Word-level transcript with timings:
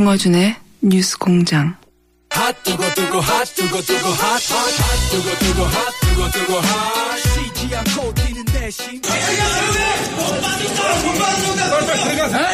김어준의 0.00 0.54
뉴스 0.82 1.16
공장. 1.16 1.74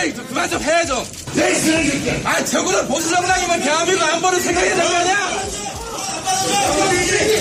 에이, 0.04 0.14
좀 0.14 0.24
그만 0.28 0.48
좀 0.50 0.62
해, 0.62 0.86
좀. 0.86 1.04
아, 2.24 2.44
저거는 2.44 2.86
보수 2.86 3.10
정당이면 3.10 3.60
대한민국 3.60 4.04
안보를 4.04 4.40
생각해야 4.40 4.76
되는 4.76 4.88
거 4.92 4.96
아니야? 4.98 5.42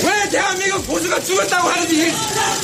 왜 0.04 0.30
대한민국 0.32 0.88
보수가 0.88 1.20
죽었다고 1.22 1.70
하는지 1.70 2.12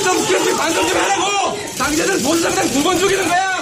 좀 0.02 0.26
그렇게 0.26 0.56
반성 0.56 0.88
좀 0.88 0.96
하라고! 0.98 1.56
당신들 1.78 2.20
보수 2.22 2.42
정당 2.42 2.68
두 2.72 2.82
번 2.82 2.98
죽이는 2.98 3.28
거야! 3.28 3.57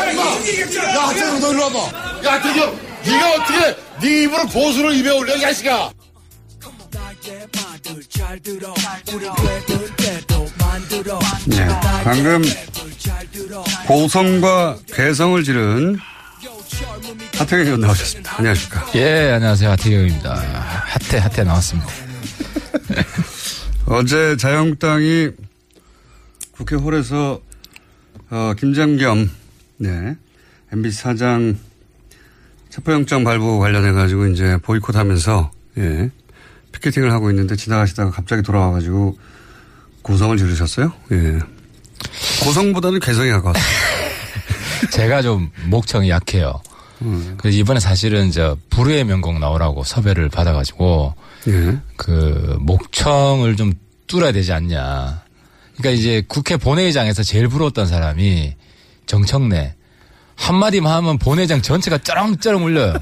야, 0.00 1.08
하태경, 1.08 1.40
너 1.40 1.52
일로 1.52 1.62
와봐. 1.64 1.78
야, 2.26 2.32
하태경, 2.34 2.78
네가 3.04 3.34
어떻게 3.34 3.76
네 4.00 4.22
입으로 4.24 4.46
보수를 4.46 4.94
입에 4.94 5.10
올려, 5.10 5.36
이 5.36 5.40
자식아! 5.40 5.92
네, 11.46 11.68
방금 12.04 12.42
고성과 13.86 14.78
개성을 14.86 15.42
지른 15.44 15.98
하태경 17.36 17.66
의원 17.66 17.80
나오셨습니다. 17.80 18.38
안녕하십니까. 18.38 18.90
예, 18.94 19.32
안녕하세요. 19.32 19.70
하태경입니다. 19.70 20.34
핫해, 20.34 21.18
핫해 21.18 21.44
나왔습니다. 21.44 21.88
어제 23.86 24.36
자유한국당이 24.36 25.30
국회 26.52 26.76
홀에서 26.76 27.40
어, 28.30 28.54
김장겸 28.58 29.30
네, 29.80 30.14
MBC 30.72 30.98
사장 30.98 31.58
체포영장 32.68 33.24
발부 33.24 33.58
관련해 33.58 33.92
가지고 33.92 34.26
이제 34.26 34.58
보이콧 34.62 34.94
하면서 34.94 35.50
예, 35.78 36.10
피켓팅을 36.72 37.10
하고 37.12 37.30
있는데 37.30 37.56
지나가시다가 37.56 38.10
갑자기 38.10 38.42
돌아와 38.42 38.72
가지고 38.72 39.18
고성을 40.02 40.36
지르셨어요. 40.36 40.92
예. 41.12 41.38
고성보다는 42.44 43.00
개성이 43.00 43.30
가까웠어요. 43.30 43.64
제가 44.92 45.22
좀 45.22 45.50
목청이 45.66 46.10
약해요. 46.10 46.60
그래서 47.38 47.56
이번에 47.56 47.80
사실은 47.80 48.30
저 48.30 48.58
불후의 48.68 49.04
명곡 49.04 49.38
나오라고 49.38 49.84
섭외를 49.84 50.28
받아가지고 50.28 51.14
예. 51.48 51.78
그 51.96 52.58
목청을 52.60 53.56
좀 53.56 53.72
뚫어야 54.06 54.32
되지 54.32 54.52
않냐. 54.52 55.22
그러니까 55.78 55.98
이제 55.98 56.22
국회 56.28 56.58
본회의장에서 56.58 57.22
제일 57.22 57.48
부러웠던 57.48 57.86
사람이 57.86 58.54
정청래. 59.10 59.74
한마디만 60.36 60.92
하면 60.92 61.18
본회의장 61.18 61.60
전체가 61.62 61.98
쩌렁쩌렁 61.98 62.64
울려요. 62.64 62.94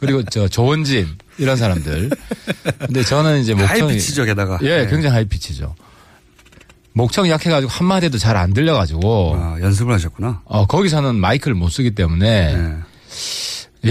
그리고 0.00 0.22
저 0.24 0.48
조원진 0.48 1.06
이런 1.36 1.56
사람들. 1.56 2.10
근데 2.78 3.04
저는 3.04 3.40
이제 3.40 3.52
목청이 3.54 3.80
하이피치죠, 3.82 4.24
게다가. 4.24 4.58
예, 4.62 4.78
네. 4.84 4.86
굉장히 4.86 5.08
하이피치죠. 5.14 5.74
목청이 6.94 7.30
약해가지고 7.30 7.70
한마디 7.70 8.06
해도 8.06 8.16
잘 8.18 8.36
안 8.38 8.52
들려가지고 8.54 9.36
아, 9.38 9.56
연습을 9.60 9.92
하셨구나. 9.94 10.40
어, 10.46 10.66
거기서는 10.66 11.14
마이크를 11.16 11.54
못 11.54 11.68
쓰기 11.68 11.90
때문에 11.94 12.56
네. 12.56 12.74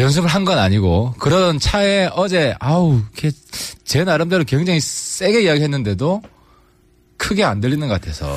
연습을 0.01 0.27
한 0.27 0.43
건 0.43 0.57
아니고 0.57 1.13
그런 1.19 1.59
차에 1.59 2.09
어제 2.13 2.55
아우 2.59 3.01
걔- 3.15 3.31
제 3.85 4.03
나름대로 4.03 4.43
굉장히 4.43 4.79
세게 4.81 5.43
이야기했는데도 5.43 6.21
크게 7.17 7.43
안 7.43 7.59
들리는 7.59 7.87
것 7.87 7.93
같아서 7.95 8.27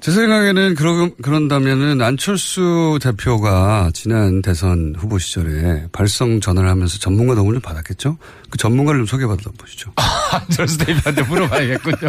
제 0.00 0.10
생각에는 0.10 0.74
그러, 0.74 1.10
그런다면은 1.22 2.00
안철수 2.00 2.98
대표가 3.02 3.90
지난 3.94 4.42
대선 4.42 4.94
후보 4.96 5.18
시절에 5.18 5.86
발성 5.92 6.40
전화를 6.40 6.68
하면서 6.68 6.98
전문가 6.98 7.34
도움을 7.34 7.54
좀 7.54 7.60
받았겠죠? 7.60 8.16
그 8.50 8.58
전문가를 8.58 9.00
좀 9.00 9.06
소개받아 9.06 9.50
보시죠. 9.58 9.92
안철수 10.32 10.78
대표한테 10.78 11.22
물어봐야겠군요. 11.22 12.08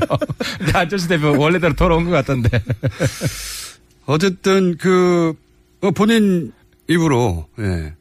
안철수 0.73 1.07
대표 1.07 1.37
원래대로 1.37 1.73
돌아온 1.73 2.05
것 2.05 2.11
같던데. 2.11 2.61
어쨌든 4.05 4.77
그 4.77 5.33
어, 5.81 5.91
본인 5.91 6.53
입으로 6.87 7.47
예. 7.59 7.93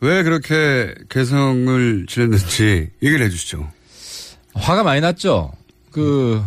왜 0.00 0.22
그렇게 0.22 0.94
개성을 1.08 2.06
지냈는지 2.08 2.90
얘기를 3.02 3.24
해주시죠. 3.26 3.70
화가 4.54 4.82
많이 4.82 5.00
났죠. 5.00 5.52
그 5.92 6.42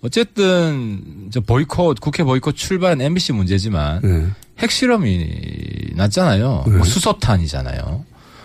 어쨌든 0.00 1.28
저 1.32 1.40
보이콧 1.40 2.00
국회 2.00 2.22
보이콧 2.22 2.56
출발한 2.56 3.00
MBC 3.00 3.32
문제지만 3.32 4.00
네. 4.02 4.26
핵실험이 4.58 5.92
났잖아요. 5.94 6.64
뭐 6.66 6.84
수소탄이잖아요. 6.84 8.04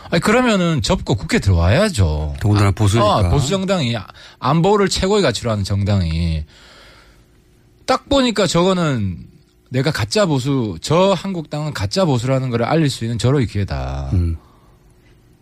아니 0.10 0.22
그러면은 0.22 0.82
접고 0.82 1.16
국회 1.16 1.40
들어와야죠. 1.40 2.36
더군다나 2.40 2.72
보수니까. 2.72 3.18
아, 3.18 3.30
보수 3.30 3.50
정당이 3.50 3.96
안보를 4.40 4.90
최고의 4.90 5.22
가치로 5.22 5.52
하는 5.52 5.64
정당이 5.64 6.46
딱 7.86 8.10
보니까 8.10 8.48
저거는 8.48 9.18
내가 9.70 9.92
가짜 9.92 10.26
보수 10.26 10.78
저 10.82 11.14
한국당은 11.14 11.74
가짜 11.74 12.06
보수라는 12.06 12.52
걸 12.52 12.64
알릴 12.64 12.90
수 12.90 13.06
있는 13.06 13.18
절호의 13.18 13.48
기회다. 13.48 14.12
음. 14.14 14.38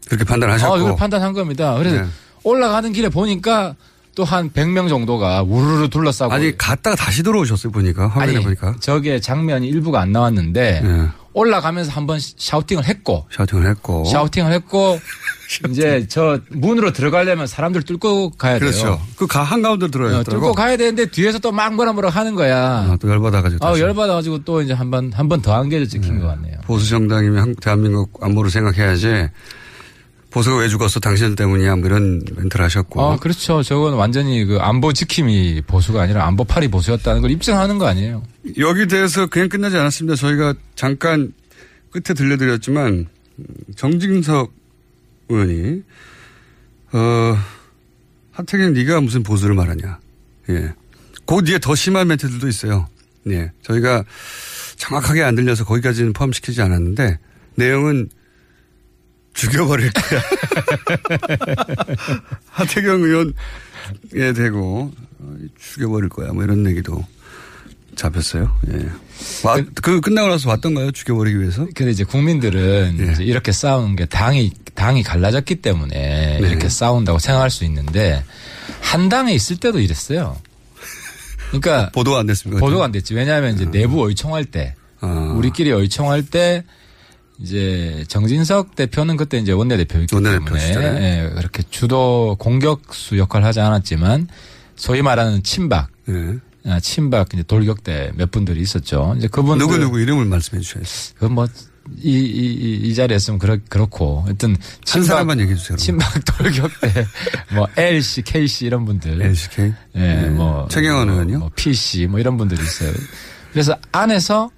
그렇게 0.07 0.23
판단하셨고. 0.23 0.73
아, 0.73 0.77
이걸 0.77 0.95
판단한 0.95 1.33
겁니다. 1.33 1.75
그래서 1.77 2.03
네. 2.03 2.07
올라가는 2.43 2.91
길에 2.93 3.09
보니까 3.09 3.75
또 4.15 4.23
한 4.25 4.49
100명 4.51 4.89
정도가 4.89 5.43
우르르 5.43 5.89
둘러싸고 5.89 6.33
아니 6.33 6.57
갔다가 6.57 6.95
다시 6.95 7.23
들어오셨어요 7.23 7.71
보니까 7.71 8.07
화면에 8.07 8.35
아니, 8.35 8.43
보니까. 8.43 8.75
저게 8.79 9.19
장면이 9.19 9.67
일부가 9.67 10.01
안 10.01 10.11
나왔는데 10.11 10.81
예. 10.83 11.07
올라가면서 11.33 11.91
한번 11.91 12.19
샤우팅을 12.19 12.83
했고 12.85 13.25
샤우팅을 13.31 13.65
했고. 13.69 14.03
샤우팅을 14.05 14.51
했고 14.51 14.99
이제 15.69 16.05
저 16.09 16.39
문으로 16.49 16.91
들어가려면 16.91 17.47
사람들 17.47 17.83
뚫고 17.83 18.31
가야 18.31 18.59
그렇죠. 18.59 18.83
돼요. 18.83 19.01
그가 19.17 19.43
한가운데 19.43 19.87
들어야 19.89 20.15
어, 20.15 20.17
되더라고. 20.19 20.41
뚫고 20.47 20.53
가야 20.55 20.75
되는데 20.77 21.05
뒤에서 21.05 21.39
또 21.39 21.51
막 21.51 21.73
뭐라 21.75 21.93
뭐라 21.93 22.09
하는 22.09 22.35
거야. 22.35 22.57
아, 22.91 22.97
또 22.99 23.09
열받아가지고. 23.09 23.65
아. 23.65 23.77
열받아가지고 23.79 24.43
또 24.43 24.61
이제 24.61 24.73
한 24.73 24.89
번 24.91 25.11
한 25.13 25.27
번 25.29 25.41
더 25.41 25.53
안개를 25.53 25.87
찍힌 25.87 26.19
것 26.19 26.27
같네요. 26.27 26.57
보수 26.65 26.89
정당이면 26.89 27.37
한- 27.41 27.55
대한민국 27.55 28.17
안보를 28.21 28.51
생각해야지. 28.51 29.29
보수가 30.31 30.57
왜 30.57 30.69
죽었어? 30.69 30.99
당신 30.99 31.35
때문이야. 31.35 31.75
뭐 31.75 31.85
이런 31.85 32.21
멘트를 32.35 32.63
하셨고. 32.65 33.01
아, 33.01 33.17
그렇죠. 33.17 33.61
저건 33.63 33.93
완전히 33.93 34.45
그 34.45 34.57
안보 34.59 34.93
지킴이 34.93 35.63
보수가 35.67 36.01
아니라 36.01 36.25
안보팔이 36.27 36.69
보수였다는 36.69 37.21
걸 37.21 37.31
입증하는 37.31 37.77
거 37.77 37.85
아니에요. 37.85 38.23
여기 38.57 38.87
대해서 38.87 39.27
그냥 39.27 39.49
끝나지 39.49 39.75
않았습니다. 39.75 40.15
저희가 40.15 40.53
잠깐 40.75 41.33
끝에 41.91 42.15
들려드렸지만 42.15 43.07
음, 43.39 43.45
정진석 43.75 44.53
의원이 45.27 45.83
어 46.93 47.37
하태경 48.31 48.73
네가 48.73 49.01
무슨 49.01 49.23
보수를 49.23 49.53
말하냐. 49.53 49.99
예. 50.49 50.73
그 51.25 51.43
뒤에 51.43 51.59
더 51.59 51.75
심한 51.75 52.07
멘트들도 52.07 52.47
있어요. 52.47 52.87
예. 53.27 53.51
저희가 53.63 54.05
정확하게 54.77 55.23
안 55.23 55.35
들려서 55.35 55.65
거기까지는 55.65 56.13
포함시키지 56.13 56.61
않았는데 56.61 57.19
내용은 57.55 58.09
죽여버릴 59.33 59.91
거야. 59.91 60.21
하태경 62.49 63.01
의원에 63.01 64.33
대고 64.35 64.91
어, 65.19 65.35
죽여버릴 65.59 66.09
거야. 66.09 66.31
뭐 66.31 66.43
이런 66.43 66.65
얘기도 66.67 67.03
잡혔어요. 67.95 68.55
예. 68.71 68.89
와, 69.43 69.57
그 69.81 70.01
끝나고 70.01 70.29
나서 70.29 70.49
왔던가요? 70.49 70.91
죽여버리기 70.91 71.39
위해서? 71.39 71.67
근데 71.75 71.91
이제 71.91 72.03
국민들은 72.03 72.97
예. 72.99 73.11
이제 73.11 73.23
이렇게 73.23 73.51
싸우는 73.51 73.95
게 73.95 74.05
당이 74.05 74.51
당이 74.75 75.03
갈라졌기 75.03 75.55
때문에 75.55 76.39
네. 76.39 76.47
이렇게 76.47 76.69
싸운다고 76.69 77.19
생각할 77.19 77.49
수 77.49 77.65
있는데 77.65 78.23
한 78.81 79.09
당에 79.09 79.33
있을 79.33 79.57
때도 79.57 79.79
이랬어요. 79.79 80.37
그러니까 81.49 81.89
보도가 81.91 82.19
안 82.19 82.27
됐습니까? 82.27 82.59
보도가 82.59 82.85
안 82.85 82.91
됐지. 82.91 83.13
왜냐하면 83.13 83.55
이제 83.55 83.69
내부 83.69 84.07
의총할 84.07 84.45
때 84.45 84.75
아. 85.01 85.33
우리끼리 85.35 85.69
의총할 85.69 86.25
때 86.25 86.63
이제 87.41 88.03
정진석 88.07 88.75
대표는 88.75 89.17
그때 89.17 89.37
이제 89.37 89.51
원내대표였기 89.51 90.13
원내대표 90.13 90.55
때문에. 90.55 91.29
예, 91.29 91.29
그렇게 91.35 91.63
주도 91.69 92.35
공격수 92.39 93.17
역할을 93.17 93.45
하지 93.45 93.59
않았지만 93.59 94.27
소위 94.75 95.01
말하는 95.01 95.41
친박, 95.43 95.89
예. 96.09 96.37
아, 96.69 96.79
친박 96.79 97.33
이제 97.33 97.43
돌격대 97.43 98.11
몇 98.15 98.29
분들이 98.31 98.61
있었죠. 98.61 99.15
이제 99.17 99.27
그분들 99.27 99.65
누구 99.65 99.77
누구 99.77 99.99
이름을 99.99 100.25
말씀해 100.25 100.61
주셔야죠. 100.61 101.15
그뭐 101.17 101.47
이, 101.97 102.11
이, 102.11 102.53
이, 102.53 102.79
이 102.83 102.95
자리에 102.95 103.17
있으면 103.17 103.39
그렇, 103.39 103.57
그렇고. 103.67 104.21
하여튼. 104.25 104.55
한 104.87 105.03
사람만 105.03 105.39
얘기해 105.39 105.55
주세요. 105.57 105.77
친박 105.77 106.07
돌격대, 106.25 107.07
뭐, 107.53 107.67
LC, 107.75 108.21
KC 108.21 108.67
이런 108.67 108.85
분들. 108.85 109.19
LCK. 109.19 109.73
예, 109.95 109.99
네. 109.99 110.29
뭐. 110.29 110.67
최경환 110.69 111.07
뭐, 111.07 111.15
의원이요? 111.15 111.39
뭐, 111.39 111.49
PC, 111.55 112.05
뭐 112.05 112.19
이런 112.19 112.37
분들이 112.37 112.61
있어요. 112.61 112.93
그래서 113.51 113.75
안에서 113.91 114.51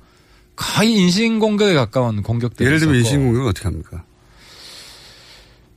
거의 0.56 0.94
인신공격에 0.94 1.74
가까운 1.74 2.22
공격들이 2.22 2.66
예를 2.68 2.80
들면 2.80 2.96
있었고. 2.98 3.16
인신공격 3.16 3.48
어떻게 3.48 3.64
합니까? 3.66 4.04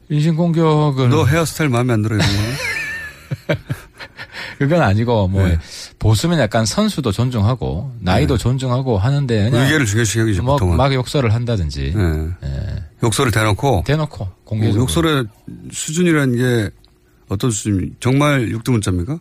인신공격은. 0.08 1.08
너 1.10 1.24
헤어스타일 1.24 1.70
마음에 1.70 1.92
안 1.92 2.02
들어 2.02 2.16
이런 2.16 2.28
거? 2.28 3.54
그건 4.58 4.80
아니고, 4.82 5.28
뭐, 5.28 5.46
네. 5.46 5.58
보수면 5.98 6.38
약간 6.38 6.64
선수도 6.64 7.12
존중하고, 7.12 7.92
나이도 8.00 8.38
존중하고 8.38 8.96
하는데. 8.96 9.50
그냥 9.50 9.64
의견을 9.66 9.86
중요시하기 9.86 10.32
이제 10.32 10.40
뭐, 10.40 10.54
보통은. 10.54 10.76
막 10.76 10.94
욕설을 10.94 11.34
한다든지. 11.34 11.92
네. 11.94 12.28
예. 12.44 12.84
욕설을 13.02 13.32
대놓고. 13.32 13.84
대놓고, 13.86 14.24
어, 14.24 14.36
공개적으로. 14.44 14.82
욕설의 14.82 15.24
수준이라는 15.72 16.36
게 16.36 16.70
어떤 17.28 17.50
수준? 17.50 17.94
정말 18.00 18.48
육두문자입니까? 18.48 19.18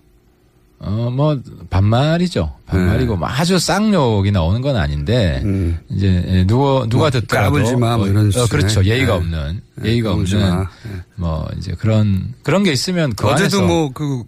어, 0.80 1.10
뭐, 1.12 1.40
반말이죠. 1.70 2.54
반말이고, 2.66 3.14
네. 3.14 3.20
뭐 3.20 3.28
아주 3.28 3.58
쌍욕이 3.58 4.32
나오는 4.32 4.62
건 4.62 4.76
아닌데, 4.76 5.42
이제, 5.90 6.24
예, 6.28 6.46
누가, 6.46 6.86
누가 6.88 7.04
뭐 7.04 7.10
듣더라도. 7.10 7.54
까불지 7.54 7.76
마, 7.78 7.98
뭐 7.98 8.06
어, 8.06 8.10
이런 8.10 8.28
어. 8.28 8.46
그렇죠. 8.50 8.84
예의가 8.84 9.14
네. 9.14 9.18
없는, 9.18 9.62
네, 9.76 9.90
예의가 9.90 10.12
없는, 10.12 10.40
마. 10.50 10.70
뭐, 11.16 11.48
이제 11.58 11.74
그런, 11.80 12.34
그런 12.44 12.64
게 12.64 12.72
있으면 12.72 13.14
그 13.14 13.28
어제도 13.28 13.58
안에서. 13.58 13.62
뭐 13.66 13.92
그, 13.94 14.24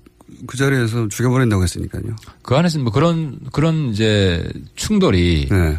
그 0.47 0.57
자리에서 0.57 1.07
죽여버린다고 1.09 1.63
했으니까요. 1.63 2.15
그 2.41 2.55
안에서 2.55 2.79
뭐 2.79 2.91
그런, 2.91 3.39
그런 3.51 3.89
이제 3.91 4.47
충돌이. 4.75 5.47
네. 5.51 5.77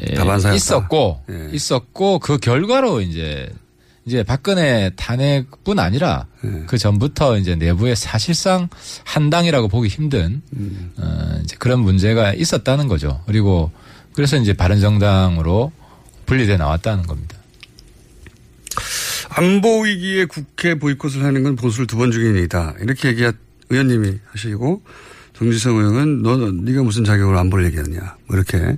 예. 0.00 0.54
있었고, 0.54 1.22
예. 1.30 1.48
있었고, 1.52 2.20
그 2.20 2.38
결과로 2.38 3.00
이제, 3.00 3.50
이제 4.06 4.22
박근혜 4.22 4.90
탄핵뿐 4.96 5.78
아니라 5.78 6.26
예. 6.44 6.64
그 6.66 6.78
전부터 6.78 7.36
이제 7.38 7.54
내부에 7.54 7.94
사실상 7.94 8.68
한당이라고 9.04 9.68
보기 9.68 9.88
힘든 9.88 10.42
음. 10.56 10.92
어, 10.96 11.40
이제 11.44 11.56
그런 11.58 11.80
문제가 11.80 12.32
있었다는 12.32 12.88
거죠. 12.88 13.22
그리고 13.26 13.70
그래서 14.14 14.36
이제 14.36 14.52
바른정당으로 14.52 15.70
분리돼 16.26 16.56
나왔다는 16.56 17.06
겁니다. 17.06 17.36
안보 19.28 19.82
위기에 19.82 20.24
국회 20.24 20.74
보이콧을 20.78 21.22
하는 21.24 21.42
건 21.42 21.56
보수를 21.56 21.86
두 21.86 21.96
번 21.96 22.10
죽인 22.10 22.34
일이다. 22.36 22.74
이렇게 22.80 23.08
얘기 23.08 23.24
의원님이 23.68 24.18
하시고 24.32 24.82
정지성 25.34 25.76
의원은 25.76 26.22
너 26.22 26.36
네가 26.36 26.82
무슨 26.82 27.04
자격으로 27.04 27.38
안보를 27.38 27.66
얘기하냐. 27.66 28.16
뭐 28.26 28.36
이렇게 28.36 28.76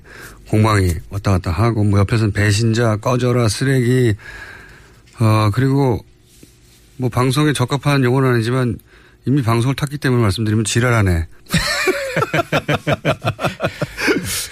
공방이 0.48 0.92
왔다 1.10 1.30
갔다 1.32 1.50
하고 1.50 1.84
뭐 1.84 1.98
옆에서는 2.00 2.32
배신자 2.32 2.96
꺼져라 2.96 3.48
쓰레기 3.48 4.14
어 5.22 5.50
그리고 5.54 6.04
뭐 6.96 7.08
방송에 7.08 7.52
적합한 7.52 8.02
용어는 8.02 8.34
아니지만 8.34 8.78
이미 9.24 9.40
방송을 9.40 9.76
탔기 9.76 9.98
때문에 9.98 10.20
말씀드리면 10.22 10.64
지랄하네. 10.64 11.28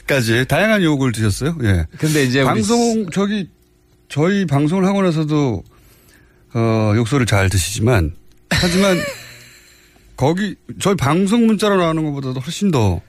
까지 0.07 0.45
다양한 0.47 0.83
욕을 0.85 1.11
드셨어요. 1.13 1.57
예. 1.65 1.87
근데 1.99 2.23
이제 2.23 2.41
우리 2.41 2.47
방송 2.47 3.11
저기 3.11 3.49
저희 4.09 4.47
방송을 4.47 4.85
하고 4.85 5.03
나서도 5.03 5.65
어 6.55 6.93
욕설을 6.95 7.27
잘 7.27 7.49
드시지만 7.49 8.15
하지만 8.51 8.97
거기 10.17 10.55
저희 10.79 10.95
방송 10.95 11.47
문자로 11.47 11.77
나오는 11.77 12.05
것보다도 12.05 12.39
훨씬 12.41 12.71
더 12.71 13.01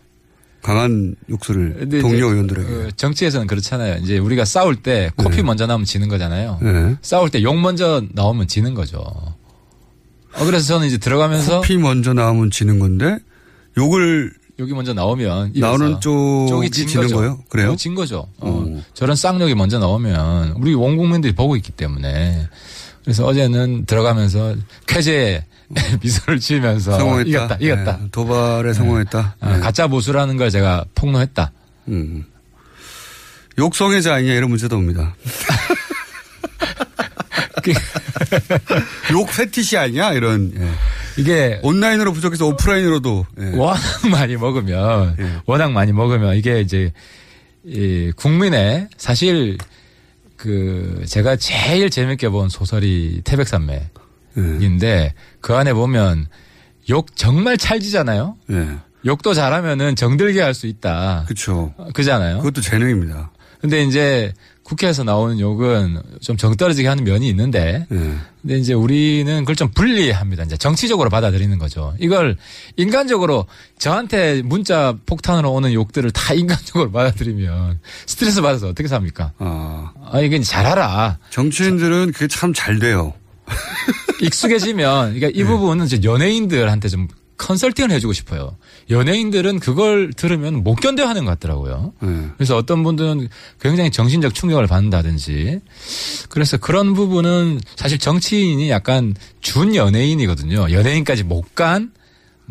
강한 0.62 1.16
욕설을 1.30 1.88
동료 2.02 2.30
의원들에게. 2.32 2.68
그 2.68 2.90
정치에서는 2.96 3.48
그렇잖아요. 3.48 3.98
이제 4.04 4.18
우리가 4.18 4.46
싸울 4.46 4.76
때 4.76 5.12
코피 5.16 5.42
먼저 5.44 5.66
나오면 5.66 5.86
지는 5.86 6.08
거잖아요. 6.08 6.60
네. 6.62 6.96
싸울 7.02 7.30
때 7.30 7.42
욕 7.42 7.60
먼저 7.60 8.04
나오면 8.14 8.48
지는 8.48 8.74
거죠. 8.76 9.00
어, 9.00 10.46
그래서 10.46 10.66
저는 10.68 10.88
이제 10.88 10.98
들어가면서 10.98 11.58
코피 11.62 11.78
먼저 11.78 12.14
나오면 12.14 12.52
지는 12.52 12.80
건데 12.80 13.18
욕을 13.78 14.32
욕이 14.60 14.74
먼저 14.74 14.94
나오면 14.94 15.54
나오는 15.56 16.00
쪽이 16.02 16.70
진 16.70 16.88
지는 16.88 17.04
거죠. 17.06 17.16
거예요? 17.16 17.40
그래요? 17.50 17.72
어, 17.72 17.76
진 17.76 17.96
거죠. 17.96 18.28
어, 18.38 18.82
저런 18.94 19.16
쌍욕이 19.16 19.56
먼저 19.56 19.80
나오면 19.80 20.54
우리 20.58 20.74
원 20.76 20.98
국민들이 20.98 21.34
보고 21.34 21.56
있기 21.56 21.72
때문에 21.72 22.48
그래서 23.04 23.26
어제는 23.26 23.86
들어가면서 23.88 24.56
쾌재에 24.88 25.44
미소를 26.02 26.40
지으면서 26.40 26.98
성공했다. 26.98 27.30
이겼다, 27.30 27.58
이겼다. 27.60 27.98
네, 27.98 28.08
도발에 28.12 28.74
성공했다. 28.74 29.36
아, 29.40 29.60
가짜 29.60 29.88
보수라는 29.88 30.38
걸 30.38 30.50
제가 30.50 30.86
폭로했다. 30.96 31.52
음. 31.90 32.26
욕성애자 33.58 34.16
아니냐 34.16 34.34
이런 34.34 34.50
문제도 34.50 34.76
옵니다. 34.76 35.16
욕 39.12 39.30
패티시 39.30 39.78
아니냐 39.78 40.14
이런. 40.14 40.52
예. 40.58 40.68
이게 41.18 41.60
온라인으로 41.62 42.14
부족해서 42.14 42.48
오프라인으로도 42.48 43.26
예. 43.42 43.56
워낙 43.56 43.82
많이 44.10 44.38
먹으면 44.38 45.44
워낙 45.46 45.72
많이 45.72 45.92
먹으면 45.92 46.38
이게 46.38 46.62
이제 46.62 46.94
이 47.66 48.12
국민의 48.16 48.88
사실 48.98 49.58
그 50.38 51.04
제가 51.06 51.36
제일 51.36 51.90
재밌게 51.90 52.30
본 52.30 52.50
소설이 52.50 53.22
태백산맥 53.24 53.94
인데 54.36 55.14
그 55.42 55.56
안에 55.56 55.74
보면 55.74 56.28
욕 56.90 57.16
정말 57.16 57.58
찰지잖아요. 57.58 58.38
예. 58.52 58.68
욕도 59.06 59.34
잘하면은 59.34 59.96
정들게 59.96 60.42
할 60.42 60.54
수 60.54 60.68
있다. 60.68 61.24
그렇죠. 61.28 61.74
그잖아요. 61.94 62.38
그것도 62.38 62.62
재능입니다. 62.62 63.32
근데 63.60 63.84
이제 63.84 64.34
국회에서 64.64 65.04
나오는 65.04 65.40
욕은 65.40 66.02
좀 66.22 66.38
정떨어지게 66.38 66.88
하는 66.88 67.04
면이 67.04 67.28
있는데 67.30 67.86
예. 67.92 68.16
근데 68.42 68.58
이제 68.58 68.74
우리는 68.74 69.40
그걸 69.40 69.56
좀 69.56 69.70
분리합니다. 69.72 70.44
이제 70.44 70.56
정치적으로 70.58 71.10
받아들이는 71.10 71.58
거죠. 71.60 71.94
이걸 72.00 72.38
인간적으로 72.78 73.46
저한테 73.80 74.42
문자 74.44 74.96
폭탄으로 75.06 75.52
오는 75.52 75.74
욕들을 75.74 76.10
다 76.12 76.34
인간적으로 76.36 76.92
받아들이면 76.92 77.80
스트레스 78.08 78.42
받아서 78.42 78.70
어떻게 78.70 78.88
삽니까? 78.88 79.34
아. 79.40 79.92
아, 80.12 80.20
이건 80.22 80.42
잘하라. 80.44 81.18
정치인들은 81.32 82.12
그게 82.14 82.28
참 82.28 82.54
잘 82.54 82.80
돼요. 82.80 83.14
익숙해지면, 84.22 85.14
그러니까 85.16 85.40
이 85.40 85.44
부분은 85.44 85.86
이제 85.86 86.00
연예인들한테 86.04 86.90
좀 86.90 87.08
컨설팅을 87.38 87.90
해주고 87.92 88.14
싶어요. 88.14 88.56
연예인들은 88.92 89.60
그걸 89.60 90.14
들으면 90.16 90.64
못 90.64 90.76
견뎌 90.76 91.08
하는 91.08 91.26
것 91.26 91.32
같더라고요. 91.32 91.94
네. 92.02 92.28
그래서 92.38 92.56
어떤 92.56 92.84
분들은 92.84 93.30
굉장히 93.60 93.90
정신적 93.90 94.36
충격을 94.36 94.68
받는다든지. 94.68 95.60
그래서 96.30 96.58
그런 96.58 96.94
부분은 96.94 97.60
사실 97.76 97.98
정치인이 97.98 98.70
약간 98.70 99.16
준 99.42 99.76
연예인이거든요. 99.76 100.72
연예인까지 100.72 101.24
못 101.24 101.46
간 101.56 101.92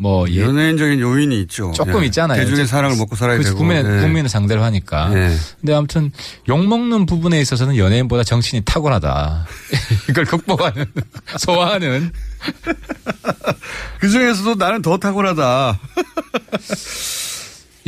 뭐 0.01 0.27
예, 0.31 0.41
연예인적인 0.41 0.99
요인이 0.99 1.41
있죠. 1.41 1.71
조금 1.75 2.01
예. 2.01 2.07
있잖아요. 2.07 2.39
대중의 2.43 2.65
사랑을 2.65 2.97
먹고 2.97 3.15
살아야 3.15 3.35
그래서 3.37 3.51
되고. 3.51 3.59
국민의, 3.59 3.85
예. 3.85 4.01
국민을 4.01 4.29
상대로 4.29 4.63
하니까. 4.63 5.11
예. 5.13 5.35
근데 5.59 5.75
아무튼 5.75 6.11
욕 6.49 6.65
먹는 6.65 7.05
부분에 7.05 7.39
있어서는 7.39 7.77
연예인보다 7.77 8.23
정신이 8.23 8.63
탁월하다. 8.65 9.45
이걸 10.09 10.25
극복하는, 10.25 10.85
소화하는. 11.37 12.11
그 14.01 14.09
중에서도 14.09 14.55
나는 14.55 14.81
더 14.81 14.97
탁월하다. 14.97 15.79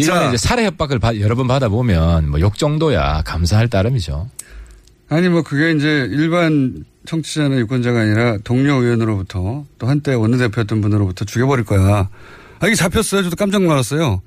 자. 0.05 0.27
이제 0.27 0.37
살해 0.37 0.65
협박을 0.65 0.99
받- 0.99 1.19
여러 1.19 1.35
번 1.35 1.47
받아 1.47 1.67
보면 1.67 2.29
뭐 2.29 2.39
욕 2.39 2.57
정도야 2.59 3.23
감사할 3.23 3.69
따름이죠. 3.69 4.29
아니 5.09 5.29
뭐 5.29 5.41
그게 5.41 5.71
이제 5.71 6.07
일반 6.11 6.85
청취자나 7.05 7.57
유권자가 7.57 8.01
아니라 8.01 8.37
동료 8.43 8.81
의원으로부터 8.81 9.65
또 9.77 9.87
한때 9.87 10.13
원내대표였던 10.13 10.81
분으로부터 10.81 11.25
죽여버릴 11.25 11.65
거야. 11.65 12.09
아 12.59 12.67
이게 12.67 12.75
잡혔어요. 12.75 13.23
저도 13.23 13.35
깜짝 13.35 13.63
놀랐어요. 13.63 14.21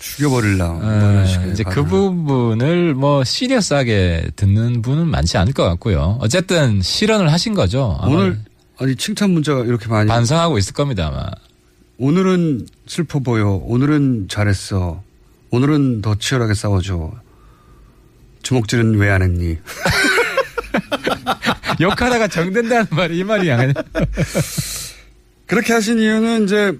죽여버릴라. 0.00 0.68
뭐 0.68 0.82
이런 0.82 1.16
어, 1.18 1.26
식의 1.26 1.50
이제 1.52 1.62
그 1.62 1.70
발언을. 1.70 1.90
부분을 1.90 2.94
뭐 2.94 3.24
시리어스하게 3.24 4.30
듣는 4.36 4.82
분은 4.82 5.06
많지 5.08 5.36
않을 5.38 5.52
것 5.52 5.64
같고요. 5.64 6.18
어쨌든 6.20 6.82
실언을 6.82 7.30
하신 7.32 7.54
거죠. 7.54 7.98
오늘 8.02 8.40
아니 8.78 8.96
칭찬 8.96 9.30
문자가 9.30 9.64
이렇게 9.64 9.88
많이 9.88 10.08
반성하고 10.08 10.58
있을 10.58 10.72
겁니다 10.74 11.08
아마. 11.08 11.26
오늘은 11.98 12.66
슬퍼 12.86 13.20
보여. 13.20 13.50
오늘은 13.64 14.26
잘했어. 14.28 15.02
오늘은 15.50 16.02
더 16.02 16.16
치열하게 16.16 16.54
싸워줘. 16.54 17.12
주먹질은 18.42 18.96
왜 18.96 19.10
안 19.10 19.22
했니? 19.22 19.56
욕하다가 21.80 22.28
정된다는 22.28 22.86
말이 22.90 23.18
이 23.18 23.24
말이 23.24 23.50
아니야. 23.50 23.72
그렇게 25.46 25.72
하신 25.72 25.98
이유는 25.98 26.44
이제 26.44 26.72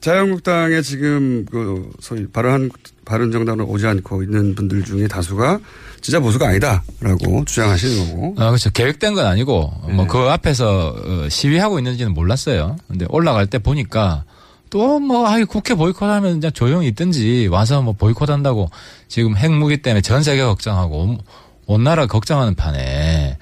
자유한국당에 0.00 0.80
지금 0.82 1.44
그 1.50 1.90
소위 2.00 2.26
바른 2.26 2.70
바른 3.04 3.32
정당으로 3.32 3.66
오지 3.66 3.86
않고 3.86 4.22
있는 4.22 4.54
분들 4.54 4.84
중에 4.84 5.08
다수가 5.08 5.58
진짜 6.00 6.20
보수가 6.20 6.46
아니다라고 6.48 7.44
주장하시는 7.44 8.10
거고. 8.10 8.34
아, 8.38 8.46
그렇죠. 8.46 8.70
계획된 8.70 9.14
건 9.14 9.26
아니고, 9.26 9.72
네. 9.88 9.92
뭐, 9.94 10.06
그 10.06 10.18
앞에서 10.18 10.94
어, 10.96 11.28
시위하고 11.28 11.78
있는지는 11.78 12.14
몰랐어요. 12.14 12.76
근데 12.88 13.06
올라갈 13.10 13.46
때 13.46 13.58
보니까 13.58 14.24
또 14.70 15.00
뭐, 15.00 15.26
아, 15.26 15.44
국회 15.44 15.74
보이콧하면 15.74 16.40
그냥 16.40 16.52
조용히 16.52 16.88
있든지 16.88 17.48
와서 17.50 17.82
뭐 17.82 17.92
보이콧한다고 17.92 18.70
지금 19.08 19.36
핵무기 19.36 19.82
때문에 19.82 20.00
전 20.00 20.22
세계 20.22 20.42
걱정하고 20.42 21.02
온, 21.02 21.18
온 21.66 21.84
나라 21.84 22.06
걱정하는 22.06 22.54
판에 22.54 23.36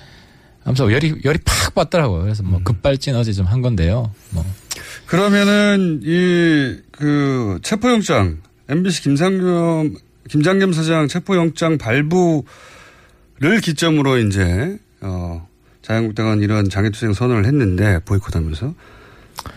하면서 0.69 0.93
열이, 0.93 1.15
열이 1.25 1.39
팍 1.45 1.75
받더라고요. 1.75 2.23
그래서 2.23 2.43
음. 2.43 2.51
뭐 2.51 2.61
급발진 2.63 3.15
어제 3.17 3.33
좀 3.33 3.47
한 3.47 3.63
건데요. 3.63 4.13
뭐. 4.31 4.45
그러면은 5.07 6.01
이 6.05 6.89
그 6.99 7.61
체포영장 7.63 8.39
MBC 8.69 9.03
김상겸 9.03 9.95
김장겸 10.29 10.73
사장 10.73 11.07
체포영장 11.07 11.79
발부를 11.79 13.61
기점으로 13.63 14.19
이제 14.19 14.77
어 15.01 15.47
자유한국당은 15.83 16.41
이런 16.43 16.69
장애투쟁 16.69 17.13
선언을 17.13 17.47
했는데 17.47 18.01
보이콧하면서 18.05 18.75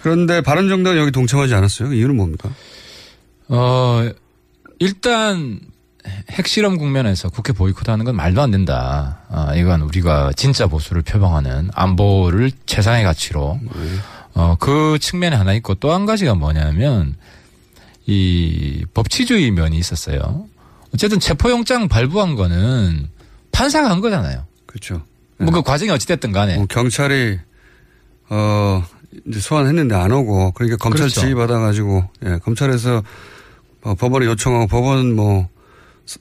그런데 0.03 0.41
바른정당은 0.41 0.99
여기 0.99 1.11
동참하지 1.11 1.55
않았어요. 1.55 1.89
그 1.89 1.95
이유는 1.95 2.15
뭡니까? 2.15 2.51
어, 3.47 4.07
일단 4.77 5.59
핵실험 6.31 6.77
국면에서 6.77 7.29
국회 7.29 7.53
보이콧하는 7.53 8.05
건 8.05 8.15
말도 8.15 8.41
안 8.41 8.51
된다. 8.51 9.19
아, 9.29 9.53
이건 9.55 9.81
우리가 9.81 10.31
진짜 10.35 10.67
보수를 10.67 11.01
표방하는 11.03 11.69
안보를 11.73 12.51
최상의 12.65 13.03
가치로 13.03 13.59
어, 14.33 14.55
그 14.59 14.97
측면에 14.99 15.35
하나 15.35 15.53
있고 15.53 15.75
또 15.75 15.91
한 15.93 16.05
가지가 16.05 16.35
뭐냐면 16.35 17.15
이 18.07 18.85
법치주의 18.93 19.51
면이 19.51 19.77
있었어요. 19.77 20.45
어쨌든 20.93 21.19
체포영장 21.19 21.87
발부한 21.87 22.35
거는 22.35 23.09
판사가 23.51 23.89
한 23.89 24.01
거잖아요. 24.01 24.45
그렇죠. 24.65 25.01
뭐그 25.37 25.61
과정이 25.63 25.91
어찌됐든 25.91 26.31
간에. 26.31 26.55
뭐 26.55 26.65
경찰이 26.65 27.39
어 28.29 28.83
이제 29.27 29.39
소환했는데 29.39 29.93
안 29.95 30.11
오고 30.11 30.51
그러니까 30.51 30.77
검찰 30.77 31.01
그렇죠. 31.07 31.21
지휘 31.21 31.35
받아가지고 31.35 32.09
예 32.25 32.37
검찰에서 32.43 33.03
어, 33.83 33.95
법원에 33.95 34.25
요청하고 34.25 34.67
법원 34.67 35.15
뭐 35.15 35.47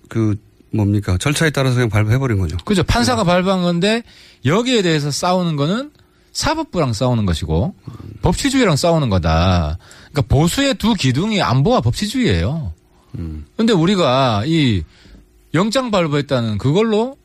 그 0.08 0.36
뭡니까 0.72 1.16
절차에 1.18 1.50
따라서 1.50 1.74
그냥 1.74 1.88
발부해버린 1.88 2.38
거죠. 2.38 2.56
그죠. 2.64 2.82
판사가 2.82 3.24
발부한 3.24 3.62
건데 3.62 4.02
여기에 4.44 4.82
대해서 4.82 5.10
싸우는 5.10 5.56
거는 5.56 5.90
사법부랑 6.32 6.92
싸우는 6.92 7.26
것이고 7.26 7.74
법치주의랑 8.22 8.76
싸우는 8.76 9.08
거다. 9.10 9.78
그러니까 10.12 10.22
보수의 10.34 10.74
두 10.74 10.94
기둥이 10.94 11.42
안보와 11.42 11.80
법치주의예요. 11.80 12.72
근데 13.56 13.72
우리가 13.72 14.44
이 14.46 14.82
영장 15.54 15.90
발부했다는 15.90 16.58
그걸로 16.58 17.16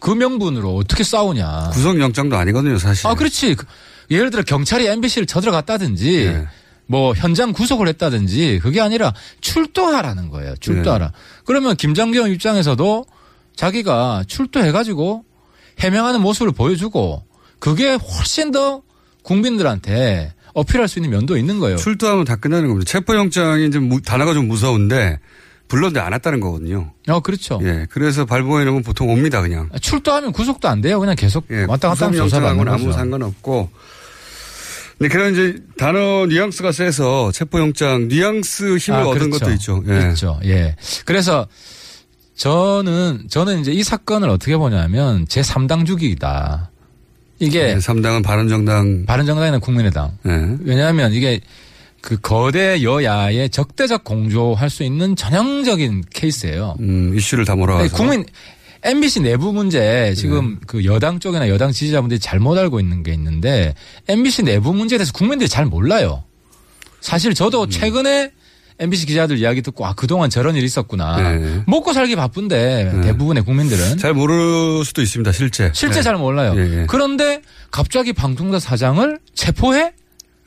그 0.00 0.10
명분으로 0.10 0.74
어떻게 0.76 1.04
싸우냐. 1.04 1.70
구속영장도 1.74 2.36
아니거든요 2.36 2.78
사실. 2.78 3.06
아, 3.06 3.14
그렇지. 3.14 3.54
그- 3.54 3.66
예를 4.10 4.30
들어 4.30 4.42
경찰이 4.42 4.86
MBC를 4.86 5.26
쳐들어갔다든지 5.26 6.24
네. 6.32 6.46
뭐 6.86 7.14
현장 7.14 7.52
구속을 7.52 7.88
했다든지 7.88 8.60
그게 8.62 8.80
아니라 8.80 9.12
출두하라는 9.40 10.28
거예요. 10.28 10.54
출두하라. 10.60 11.12
그러면 11.44 11.76
김장겸 11.76 12.28
입장에서도 12.32 13.04
자기가 13.56 14.24
출두해가지고 14.26 15.24
해명하는 15.80 16.20
모습을 16.20 16.52
보여주고 16.52 17.22
그게 17.58 17.94
훨씬 17.94 18.50
더 18.50 18.82
국민들한테 19.22 20.32
어필할 20.54 20.86
수 20.88 20.98
있는 20.98 21.10
면도 21.10 21.36
있는 21.36 21.58
거예요. 21.58 21.76
출두하면 21.76 22.24
다 22.24 22.36
끝나는 22.36 22.68
겁니다. 22.68 22.88
체포영장이 22.90 23.66
이제 23.66 23.78
무- 23.78 24.00
단어가 24.02 24.34
좀 24.34 24.46
무서운데 24.46 25.18
불렀는데 25.66 25.98
안 26.00 26.12
왔다는 26.12 26.40
거거든요. 26.40 26.92
어, 27.08 27.20
그렇죠. 27.20 27.58
예, 27.62 27.86
그래서 27.90 28.24
놓으면 28.64 28.82
보통 28.82 29.10
옵니다 29.10 29.40
그냥. 29.40 29.68
출두하면 29.80 30.32
구속도 30.32 30.68
안 30.68 30.80
돼요. 30.80 31.00
그냥 31.00 31.16
계속 31.16 31.46
예, 31.50 31.64
왔다 31.64 31.88
갔다 31.88 32.06
하면 32.06 32.18
조사받는 32.18 32.58
구속영장하고는 32.58 32.72
아무. 32.72 32.92
상관없고. 32.92 33.70
근데 35.04 35.08
그런 35.08 35.32
이제 35.34 35.58
단어 35.76 36.24
뉘앙스가 36.26 36.72
세서 36.72 37.30
체포영장 37.32 38.08
뉘앙스 38.08 38.78
힘을 38.78 39.00
아, 39.00 39.06
얻은 39.08 39.28
그렇죠. 39.30 39.38
것도 39.44 39.52
있죠. 39.52 39.84
예. 39.88 40.08
있죠. 40.10 40.40
예. 40.44 40.76
그래서 41.04 41.46
저는 42.36 43.26
저는 43.28 43.60
이제 43.60 43.70
이 43.72 43.82
사건을 43.82 44.30
어떻게 44.30 44.56
보냐면 44.56 45.26
제 45.28 45.42
3당 45.42 45.84
주기이다. 45.84 46.70
이게 47.38 47.74
네, 47.74 47.76
3당은 47.76 48.24
바른정당. 48.24 49.04
바른정당이나 49.04 49.58
국민의당. 49.58 50.16
예. 50.26 50.56
왜냐하면 50.60 51.12
이게 51.12 51.40
그 52.00 52.18
거대 52.18 52.82
여야의 52.82 53.50
적대적 53.50 54.04
공조할 54.04 54.70
수 54.70 54.84
있는 54.84 55.16
전형적인 55.16 56.04
케이스예요. 56.14 56.76
음, 56.80 57.12
이슈를 57.14 57.44
다 57.44 57.54
몰아가서. 57.56 57.94
국민 57.94 58.24
MBC 58.84 59.20
내부 59.20 59.52
문제 59.52 60.14
지금 60.14 60.58
그 60.66 60.84
여당 60.84 61.18
쪽이나 61.18 61.48
여당 61.48 61.72
지지자분들이 61.72 62.20
잘못 62.20 62.58
알고 62.58 62.80
있는 62.80 63.02
게 63.02 63.12
있는데 63.14 63.74
MBC 64.08 64.42
내부 64.42 64.74
문제에 64.74 64.98
대해서 64.98 65.12
국민들이 65.12 65.48
잘 65.48 65.64
몰라요. 65.64 66.22
사실 67.00 67.30
음. 67.30 67.34
저도 67.34 67.68
최근에 67.68 68.30
MBC 68.78 69.06
기자들 69.06 69.38
이야기 69.38 69.62
듣고 69.62 69.86
아 69.86 69.94
그동안 69.94 70.30
저런 70.30 70.56
일이 70.56 70.66
있었구나. 70.66 71.16
네. 71.16 71.62
먹고 71.66 71.92
살기 71.92 72.16
바쁜데 72.16 73.00
대부분의 73.04 73.44
국민들은 73.44 73.98
잘 73.98 74.14
모를 74.14 74.84
수도 74.84 75.00
있습니다, 75.00 75.32
실제. 75.32 75.70
실제 75.74 75.96
네. 75.96 76.02
잘 76.02 76.16
몰라요. 76.16 76.54
예, 76.56 76.80
예. 76.80 76.86
그런데 76.88 77.40
갑자기 77.70 78.12
방송사 78.12 78.58
사장을 78.58 79.18
체포해? 79.34 79.80
예. 79.80 79.92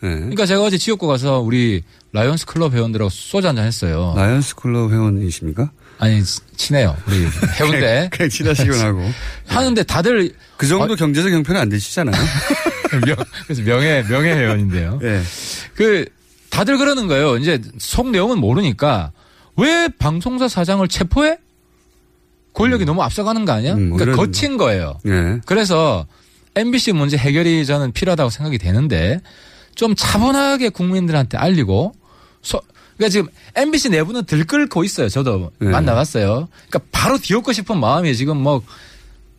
그러니까 0.07 0.45
제가 0.45 0.61
어제 0.61 0.77
지역구 0.77 1.07
가서 1.07 1.39
우리 1.39 1.81
라이온스 2.11 2.45
클럽 2.45 2.73
회원들하고 2.73 3.09
소주 3.09 3.47
한잔 3.47 3.65
했어요. 3.65 4.13
라이온스 4.17 4.55
클럽 4.55 4.91
회원이십니까? 4.91 5.71
아니 5.99 6.21
친해요. 6.55 6.95
우리 7.07 7.27
해운대. 7.59 8.09
그냥 8.13 8.29
친하시곤 8.29 8.79
하고. 8.79 9.11
하는데 9.47 9.83
다들 9.83 10.31
그 10.57 10.67
정도 10.67 10.93
어, 10.93 10.95
경제적 10.95 11.31
형편은 11.31 11.59
안 11.59 11.69
되시잖아요. 11.69 12.15
명, 13.05 13.15
그래서 13.43 13.61
명예 13.63 14.03
명예 14.03 14.33
회원인데요. 14.33 14.99
예. 15.03 15.21
그 15.75 16.05
다들 16.49 16.77
그러는 16.77 17.07
거예요. 17.07 17.37
이제 17.37 17.61
속 17.79 18.09
내용은 18.09 18.39
모르니까 18.39 19.11
왜 19.55 19.87
방송사 19.87 20.47
사장을 20.47 20.87
체포해? 20.87 21.37
권력이 22.53 22.85
너무 22.85 23.03
앞서가는 23.03 23.45
거 23.45 23.51
아니야? 23.51 23.73
음, 23.73 23.89
뭐 23.89 23.97
그러니까 23.97 24.23
거친 24.23 24.57
거예요. 24.57 24.99
예. 25.05 25.39
그래서 25.45 26.07
MBC 26.55 26.93
문제 26.93 27.17
해결이 27.17 27.65
저는 27.65 27.91
필요하다고 27.91 28.29
생각이 28.31 28.57
되는데 28.57 29.21
좀 29.75 29.93
차분하게 29.95 30.69
국민들한테 30.69 31.37
알리고 31.37 31.93
소, 32.41 32.61
그러니까 32.97 33.09
지금 33.09 33.27
MBC 33.55 33.89
내부는 33.89 34.25
들끓고 34.25 34.83
있어요. 34.83 35.09
저도 35.09 35.51
네. 35.59 35.69
만나봤어요. 35.69 36.47
그러니까 36.69 36.79
바로 36.91 37.17
뒤엎고 37.17 37.53
싶은 37.53 37.79
마음이 37.79 38.15
지금 38.15 38.37
뭐 38.37 38.61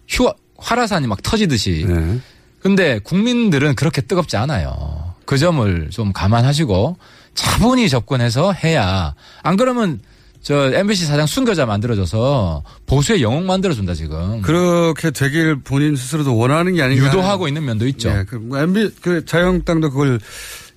휴, 0.08 0.30
화라산이 0.56 1.06
막 1.06 1.22
터지듯이. 1.22 1.86
예. 1.88 2.20
근데 2.60 2.98
국민들은 3.00 3.74
그렇게 3.74 4.00
뜨겁지 4.00 4.36
않아요. 4.36 5.14
그 5.24 5.38
점을 5.38 5.90
좀 5.90 6.12
감안하시고 6.12 6.96
차분히 7.34 7.88
접근해서 7.88 8.52
해야 8.52 9.14
안 9.42 9.56
그러면 9.56 10.00
저 10.40 10.72
MBC 10.72 11.06
사장 11.06 11.26
순교자 11.26 11.66
만들어줘서 11.66 12.62
보수의 12.86 13.22
영웅 13.22 13.46
만들어준다 13.46 13.94
지금. 13.94 14.40
그렇게 14.42 15.10
되길 15.10 15.60
본인 15.62 15.96
스스로도 15.96 16.36
원하는 16.36 16.74
게 16.74 16.82
아닌가. 16.82 17.06
유도하고 17.06 17.48
있는 17.48 17.64
면도 17.64 17.86
있죠. 17.88 18.10
네, 18.10 18.24
그 18.24 18.48
MB 18.54 18.90
그 19.02 19.24
자유한국당도 19.24 19.90
그걸 19.90 20.18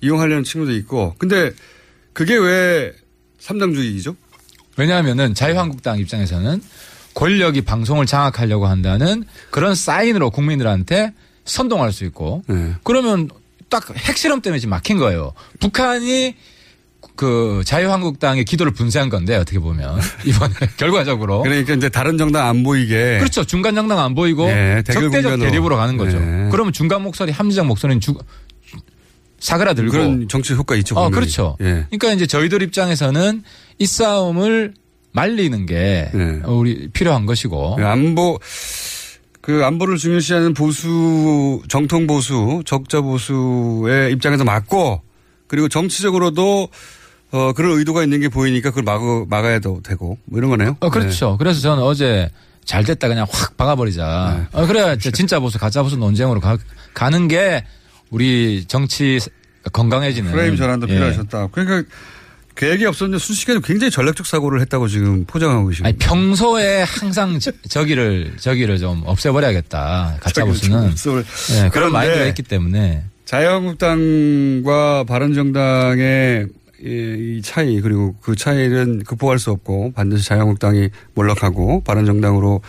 이용하려는 0.00 0.44
친구도 0.44 0.72
있고. 0.72 1.14
근데 1.18 1.52
그게 2.12 2.36
왜 2.36 2.92
삼당주의죠? 3.38 4.16
왜냐하면은 4.76 5.34
자유한국당 5.34 5.98
입장에서는 5.98 6.62
권력이 7.14 7.62
방송을 7.62 8.06
장악하려고 8.06 8.66
한다는 8.66 9.24
그런 9.50 9.74
사인으로 9.74 10.30
국민들한테 10.30 11.12
선동할 11.44 11.92
수 11.92 12.04
있고 12.04 12.42
네. 12.46 12.72
그러면 12.84 13.28
딱 13.68 13.84
핵실험 13.96 14.40
때문에 14.40 14.58
지금 14.58 14.70
막힌 14.70 14.98
거예요. 14.98 15.32
북한이 15.60 16.34
그 17.16 17.62
자유한국당의 17.66 18.44
기도를 18.44 18.72
분쇄한 18.72 19.08
건데 19.10 19.36
어떻게 19.36 19.58
보면 19.58 20.00
이번에 20.24 20.54
결과적으로 20.76 21.42
그러니까 21.42 21.74
이제 21.74 21.88
다른 21.88 22.16
정당 22.16 22.48
안 22.48 22.62
보이게. 22.62 23.18
그렇죠. 23.18 23.44
중간 23.44 23.74
정당 23.74 23.98
안 23.98 24.14
보이고 24.14 24.46
네, 24.46 24.82
적대적. 24.84 25.38
대립으로 25.40 25.76
가는 25.76 25.96
거죠. 25.96 26.18
네. 26.18 26.48
그러면 26.50 26.72
중간 26.72 27.02
목소리, 27.02 27.32
함지적 27.32 27.66
목소리는 27.66 28.00
주, 28.00 28.14
사그라들고 29.42 29.90
그런 29.90 30.28
정치 30.28 30.54
효과 30.54 30.76
있죠. 30.76 30.94
어. 30.94 31.10
그렇죠. 31.10 31.56
예. 31.60 31.86
그러니까 31.90 32.12
이제 32.12 32.26
저희들 32.26 32.62
입장에서는 32.62 33.42
이 33.78 33.86
싸움을 33.86 34.74
말리는 35.10 35.66
게 35.66 36.10
네. 36.14 36.40
우리 36.46 36.88
필요한 36.88 37.26
것이고 37.26 37.76
그 37.76 37.84
안보 37.84 38.38
그 39.40 39.64
안보를 39.64 39.98
중요시하는 39.98 40.54
보수 40.54 41.60
정통 41.68 42.06
보수 42.06 42.62
적자 42.64 43.00
보수의 43.00 44.12
입장에서 44.12 44.44
맞고 44.44 45.02
그리고 45.48 45.68
정치적으로도 45.68 46.68
어 47.32 47.52
그런 47.54 47.78
의도가 47.78 48.04
있는 48.04 48.20
게 48.20 48.28
보이니까 48.28 48.70
그걸 48.70 48.84
막아 48.84 49.24
막아야도 49.28 49.80
되고 49.82 50.18
뭐 50.24 50.38
이런 50.38 50.50
거네요. 50.50 50.76
어, 50.80 50.88
그렇죠. 50.88 51.36
그래서 51.36 51.60
저는 51.60 51.82
어제 51.82 52.30
잘 52.64 52.84
됐다 52.84 53.08
그냥 53.08 53.26
확 53.28 53.56
박아버리자. 53.56 54.48
네. 54.52 54.58
어, 54.60 54.94
이제 54.94 55.10
진짜 55.10 55.40
보수, 55.40 55.58
가짜 55.58 55.82
보수 55.82 55.96
논쟁으로 55.96 56.40
가, 56.40 56.56
가는 56.94 57.26
게 57.26 57.64
우리 58.12 58.64
정치 58.68 59.18
건강해지는. 59.72 60.30
네. 60.30 60.36
프레임 60.36 60.56
전환도 60.56 60.88
예. 60.88 60.92
필요하셨다. 60.94 61.48
그러니까 61.50 61.88
계획이 62.54 62.84
없었는데 62.84 63.18
순식간에 63.18 63.60
굉장히 63.64 63.90
전략적 63.90 64.26
사고를 64.26 64.60
했다고 64.60 64.86
지금 64.86 65.24
포장하고 65.24 65.68
계시고. 65.68 65.88
아니, 65.88 65.96
평소에 65.96 66.82
항상 66.82 67.38
저, 67.38 67.50
저기를, 67.68 68.34
저기를 68.38 68.78
좀 68.78 69.02
없애버려야겠다. 69.06 70.18
가짜 70.20 70.44
보수는. 70.44 70.90
없애버려- 70.92 71.64
예, 71.64 71.70
그런 71.70 71.90
마인드가 71.92 72.26
있기 72.26 72.42
때문에. 72.42 73.04
자유한국당과 73.24 75.04
바른정당의 75.04 76.46
이, 76.84 77.36
이 77.38 77.42
차이 77.42 77.80
그리고 77.80 78.14
그 78.20 78.36
차이는 78.36 79.04
극복할 79.04 79.38
수 79.38 79.50
없고 79.52 79.92
반드시 79.94 80.26
자유한국당이 80.26 80.90
몰락하고 81.14 81.82
바른정당으로 81.84 82.60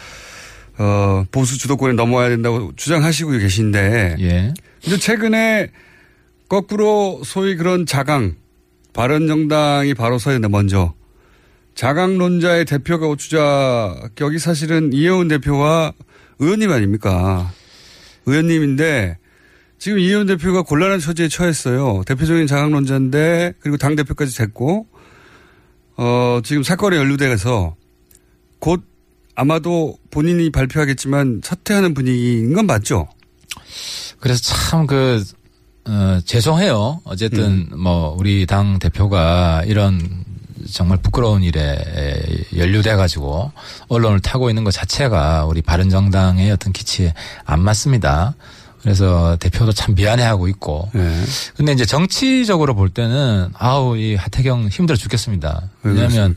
어, 0.77 1.25
보수 1.31 1.57
주도권에 1.57 1.93
넘어야 1.93 2.29
된다고 2.29 2.71
주장하시고 2.75 3.31
계신데 3.31 4.15
예. 4.21 4.53
근데 4.83 4.97
최근에 4.97 5.71
거꾸로 6.49 7.21
소위 7.23 7.55
그런 7.55 7.85
자강 7.85 8.35
바른정당이 8.91 9.93
바로 9.93 10.17
된다 10.17 10.49
먼저 10.49 10.93
자강론자의 11.75 12.65
대표가 12.65 13.07
오추자격이 13.07 14.37
사실은 14.39 14.93
이혜원 14.93 15.27
대표와 15.29 15.93
의원님 16.39 16.71
아닙니까? 16.71 17.51
의원님인데 18.25 19.17
지금 19.79 19.99
이혜원 19.99 20.27
대표가 20.27 20.61
곤란한 20.61 20.99
처지에 20.99 21.27
처했어요. 21.29 22.03
대표적인 22.05 22.45
자강론자인데 22.47 23.53
그리고 23.59 23.77
당 23.77 23.95
대표까지 23.95 24.37
됐고 24.37 24.87
어 25.95 26.41
지금 26.43 26.61
사건에 26.61 26.97
연루돼서 26.97 27.75
곧 28.59 28.83
아마도 29.35 29.97
본인이 30.11 30.51
발표하겠지만 30.51 31.41
사퇴하는 31.43 31.93
분위기인 31.93 32.53
건 32.53 32.67
맞죠? 32.67 33.07
그래서 34.23 34.41
참 34.41 34.87
그, 34.87 35.21
어, 35.85 36.19
죄송해요. 36.23 37.01
어쨌든 37.03 37.67
음. 37.73 37.77
뭐 37.77 38.15
우리 38.17 38.45
당 38.45 38.79
대표가 38.79 39.63
이런 39.65 40.23
정말 40.71 40.97
부끄러운 40.99 41.43
일에 41.43 41.77
연루돼 42.55 42.95
가지고 42.95 43.51
언론을 43.89 44.21
타고 44.21 44.47
있는 44.47 44.63
것 44.63 44.71
자체가 44.71 45.43
우리 45.43 45.61
바른 45.61 45.89
정당의 45.89 46.51
어떤 46.51 46.71
기치에 46.71 47.13
안 47.43 47.59
맞습니다. 47.59 48.35
그래서 48.81 49.35
대표도 49.41 49.73
참 49.73 49.93
미안해하고 49.93 50.47
있고. 50.47 50.89
네. 50.93 51.21
근데 51.57 51.73
이제 51.73 51.83
정치적으로 51.83 52.75
볼 52.75 52.87
때는 52.87 53.49
아우 53.55 53.97
이 53.97 54.15
하태경 54.15 54.69
힘들어 54.69 54.95
죽겠습니다. 54.95 55.63
왜 55.83 55.91
왜냐하면? 55.91 56.33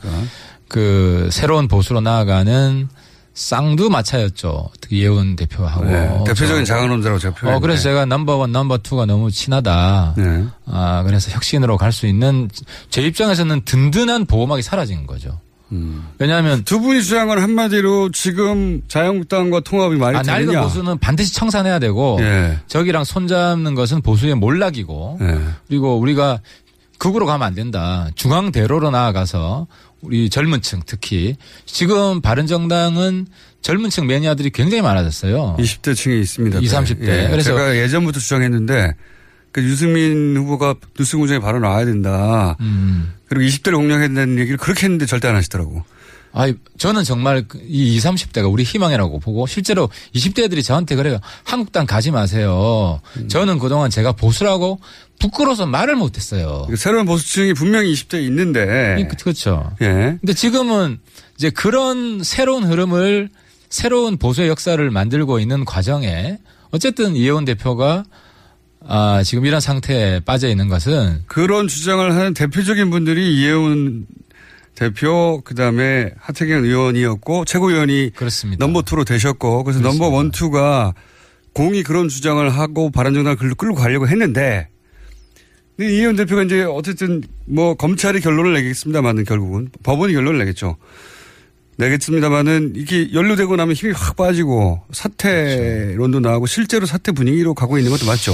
그 0.67 1.29
새로운 1.31 1.69
보수로 1.69 2.01
나아가는 2.01 2.89
쌍두 3.37 3.91
마차였죠. 3.91 4.69
특히 4.81 5.03
예원 5.03 5.35
대표하고. 5.35 5.85
네, 5.85 6.09
대표적인 6.25 6.65
저- 6.65 6.73
자강론자라고 6.73 7.19
제가 7.19 7.35
표현했는데 7.35 7.55
어, 7.55 7.59
그래서 7.59 7.83
제가 7.83 8.05
넘버원, 8.07 8.51
넘버투가 8.51 9.05
너무 9.05 9.29
친하다. 9.29 10.15
네. 10.17 10.43
아, 10.65 11.03
그래서 11.05 11.29
혁신으로 11.31 11.77
갈 11.77 11.91
수 11.91 12.07
있는 12.07 12.49
제 12.89 13.03
입장에서는 13.03 13.61
든든한 13.63 14.25
보호막이 14.25 14.63
사라진 14.63 15.05
거죠. 15.05 15.39
왜냐하면 16.17 16.63
두 16.63 16.79
분이 16.79 17.03
주장한 17.03 17.27
건 17.27 17.39
한마디로 17.39 18.11
지금 18.11 18.81
자유한국당과 18.87 19.59
통합이 19.59 19.97
말이 19.97 20.17
아, 20.17 20.21
낡은 20.23 20.45
되느냐. 20.47 20.61
보수는 20.63 20.97
반드시 20.97 21.33
청산해야 21.35 21.77
되고 21.79 22.17
예. 22.21 22.57
저기랑 22.67 23.03
손잡는 23.03 23.75
것은 23.75 24.01
보수의 24.01 24.35
몰락이고 24.35 25.17
예. 25.21 25.39
그리고 25.67 25.97
우리가 25.99 26.39
극으로 26.99 27.25
가면 27.25 27.45
안 27.45 27.53
된다. 27.53 28.07
중앙 28.15 28.51
대로로 28.51 28.89
나아가서 28.91 29.67
우리 30.01 30.29
젊은 30.29 30.61
층 30.61 30.81
특히 30.85 31.35
지금 31.65 32.21
바른정당은 32.21 33.27
젊은 33.61 33.89
층 33.89 34.07
매니아들이 34.07 34.51
굉장히 34.51 34.81
많아졌어요. 34.81 35.57
20대 35.59 35.95
층에 35.95 36.15
있습니다. 36.19 36.59
20, 36.59 36.77
30대. 36.77 37.07
예. 37.07 37.27
그래서 37.29 37.49
제가 37.49 37.75
예전부터 37.75 38.19
주장했는데 38.19 38.93
그 39.51 39.63
유승민 39.63 40.37
후보가 40.37 40.75
뉴스 40.97 41.17
공장에 41.17 41.39
바로 41.39 41.59
나와야 41.59 41.85
된다. 41.85 42.55
음. 42.59 43.13
그리고 43.27 43.49
20대를 43.49 43.75
공략해야 43.75 44.07
된다는 44.07 44.39
얘기를 44.39 44.57
그렇게 44.57 44.83
했는데 44.85 45.05
절대 45.05 45.27
안 45.27 45.35
하시더라고. 45.35 45.83
아, 46.39 46.53
저는 46.77 47.03
정말 47.03 47.47
그이 47.47 47.95
20, 47.95 48.11
30대가 48.11 48.51
우리 48.51 48.61
희망이라고 48.63 49.19
보고 49.19 49.47
실제로 49.47 49.89
20대 50.13 50.43
애들이 50.43 50.61
저한테 50.61 50.95
그래요. 50.95 51.19
한국당 51.43 51.87
가지 51.87 52.11
마세요. 52.11 53.01
음. 53.17 53.27
저는 53.27 53.57
그동안 53.57 53.89
제가 53.89 54.11
보수라고 54.11 54.79
부끄러워서 55.19 55.65
말을 55.65 55.95
못했어요. 55.95 56.67
새로운 56.77 57.07
보수층이 57.07 57.53
분명히 57.55 57.91
20대에 57.91 58.23
있는데. 58.25 59.07
그- 59.09 59.15
그렇죠. 59.23 59.71
예. 59.81 60.17
근데 60.21 60.33
지금은 60.33 60.99
이제 61.37 61.49
그런 61.49 62.21
새로운 62.23 62.63
흐름을 62.65 63.29
새로운 63.69 64.17
보수의 64.17 64.47
역사를 64.47 64.91
만들고 64.91 65.39
있는 65.39 65.65
과정에 65.65 66.37
어쨌든 66.69 67.15
이혜원 67.15 67.45
대표가 67.45 68.03
아, 68.89 69.23
지금 69.25 69.45
이런 69.45 69.59
상태에 69.59 70.19
빠져 70.21 70.47
있는 70.49 70.67
것은 70.69 71.23
그런 71.27 71.67
주장을 71.67 72.09
하는 72.13 72.33
대표적인 72.33 72.89
분들이 72.91 73.37
이혜훈 73.41 74.05
대표, 74.77 75.41
그 75.43 75.55
다음에 75.55 76.11
하태경 76.19 76.63
의원이었고, 76.63 77.45
최고위원이 77.45 78.11
그렇습니다. 78.15 78.63
넘버 78.63 78.83
투로 78.83 79.05
되셨고, 79.05 79.63
그래서 79.63 79.79
넘버 79.79 80.09
원, 80.09 80.29
투가 80.29 80.93
공이 81.53 81.81
그런 81.81 82.09
주장을 82.09 82.47
하고 82.47 82.91
바른정당을 82.91 83.37
끌고, 83.37 83.55
끌고 83.55 83.75
가려고 83.75 84.07
했는데, 84.07 84.67
근데 85.75 85.95
이혜훈 85.95 86.15
대표가 86.15 86.43
이제 86.43 86.61
어쨌든 86.61 87.23
뭐 87.45 87.73
검찰이 87.73 88.19
결론을 88.21 88.53
내겠습니다만은 88.53 89.25
결국은 89.25 89.69
법원이 89.81 90.13
결론을 90.13 90.37
내겠죠. 90.37 90.77
내겠습니다만은 91.77 92.73
이게 92.75 93.11
연루되고 93.13 93.55
나면 93.55 93.73
힘이 93.73 93.93
확 93.93 94.15
빠지고 94.15 94.83
사퇴론도 94.91 96.19
나오고 96.19 96.45
실제로 96.45 96.85
사퇴 96.85 97.13
분위기로 97.13 97.55
가고 97.55 97.79
있는 97.79 97.91
것도 97.91 98.05
맞죠. 98.05 98.33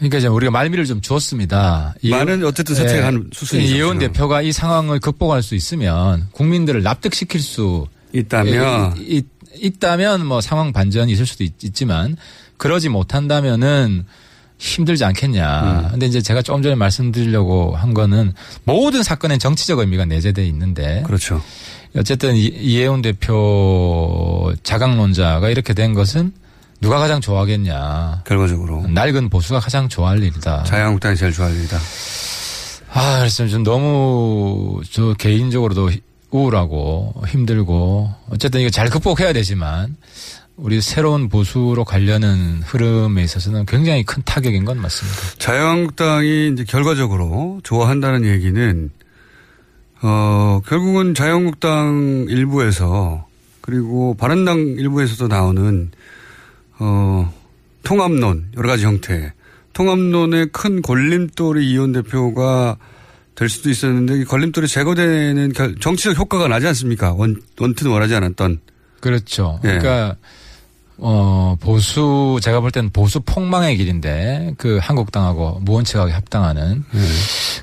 그러니까 0.00 0.18
이제 0.18 0.26
우리가 0.28 0.50
말미를 0.50 0.86
좀 0.86 1.00
주었습니다. 1.02 1.94
많은 2.10 2.42
어쨌든 2.44 2.74
사퇴한 2.74 3.28
수순이죠, 3.32 3.72
이혜원 3.74 4.00
지금. 4.00 4.12
대표가 4.12 4.40
이 4.42 4.50
상황을 4.50 4.98
극복할 4.98 5.42
수 5.42 5.54
있으면 5.54 6.26
국민들을 6.32 6.82
납득시킬 6.82 7.40
수 7.40 7.86
있다면 8.14 8.96
이- 8.98 9.18
이- 9.18 9.22
있다면 9.62 10.24
뭐 10.24 10.40
상황 10.40 10.72
반전이 10.72 11.12
있을 11.12 11.26
수도 11.26 11.44
있, 11.44 11.52
지만 11.74 12.16
그러지 12.56 12.88
못한다면은 12.88 14.04
힘들지 14.56 15.04
않겠냐. 15.04 15.60
음. 15.84 15.88
근데 15.92 16.06
이제 16.06 16.20
제가 16.22 16.40
조금 16.42 16.62
전에 16.62 16.74
말씀드리려고 16.76 17.76
한 17.76 17.92
거는 17.94 18.32
모든 18.64 19.02
사건엔 19.02 19.38
정치적 19.38 19.78
의미가 19.80 20.06
내재돼 20.06 20.46
있는데 20.46 21.02
그렇죠. 21.06 21.42
어쨌든 21.96 22.36
이- 22.36 22.44
이혜원 22.46 23.02
대표 23.02 24.52
자강론자가 24.62 25.50
이렇게 25.50 25.74
된 25.74 25.92
것은 25.94 26.32
누가 26.80 26.98
가장 26.98 27.20
좋아하겠냐. 27.20 28.22
결과적으로 28.24 28.86
낡은 28.88 29.28
보수가 29.28 29.60
가장 29.60 29.88
좋아할 29.88 30.22
일이다. 30.22 30.64
자유한국당이 30.64 31.16
제일 31.16 31.32
좋아할 31.32 31.54
일이다. 31.56 31.78
아, 32.92 33.18
그래서 33.18 33.46
좀 33.46 33.62
너무 33.62 34.80
저 34.90 35.14
개인적으로도 35.14 35.90
우울하고 36.30 37.14
힘들고 37.26 38.12
어쨌든 38.30 38.60
이거 38.60 38.70
잘 38.70 38.88
극복해야 38.88 39.32
되지만 39.32 39.96
우리 40.56 40.80
새로운 40.80 41.28
보수로 41.28 41.84
가려는 41.84 42.62
흐름에 42.64 43.22
있어서는 43.24 43.66
굉장히 43.66 44.02
큰 44.04 44.22
타격인 44.24 44.64
건 44.64 44.80
맞습니다. 44.80 45.18
자유한국당이 45.38 46.50
이제 46.52 46.64
결과적으로 46.64 47.60
좋아한다는 47.62 48.24
얘기는 48.26 48.90
어 50.02 50.60
결국은 50.66 51.14
자유한국당 51.14 52.26
일부에서 52.28 53.26
그리고 53.60 54.14
바른당 54.14 54.58
일부에서도 54.58 55.28
나오는 55.28 55.90
어 56.80 57.32
통합론 57.82 58.52
여러 58.56 58.68
가지 58.68 58.84
형태 58.84 59.32
통합론의 59.72 60.48
큰 60.52 60.82
걸림돌이 60.82 61.70
이혼 61.70 61.92
대표가 61.92 62.76
될 63.34 63.48
수도 63.48 63.70
있었는데 63.70 64.20
이 64.20 64.24
걸림돌이 64.24 64.66
제거되는 64.68 65.52
결- 65.52 65.76
정치적 65.80 66.18
효과가 66.18 66.48
나지 66.48 66.66
않습니까? 66.66 67.12
원, 67.14 67.40
원투는 67.58 67.90
원하지 67.92 68.14
않았던. 68.16 68.60
그렇죠. 69.00 69.60
예. 69.64 69.68
그러니까 69.78 70.16
어 70.98 71.56
보수 71.60 72.38
제가 72.42 72.60
볼 72.60 72.70
때는 72.70 72.90
보수 72.90 73.20
폭망의 73.20 73.78
길인데 73.78 74.54
그 74.58 74.78
한국당하고 74.82 75.60
무원칙하게 75.62 76.12
합당하는 76.12 76.84
예. 76.94 77.00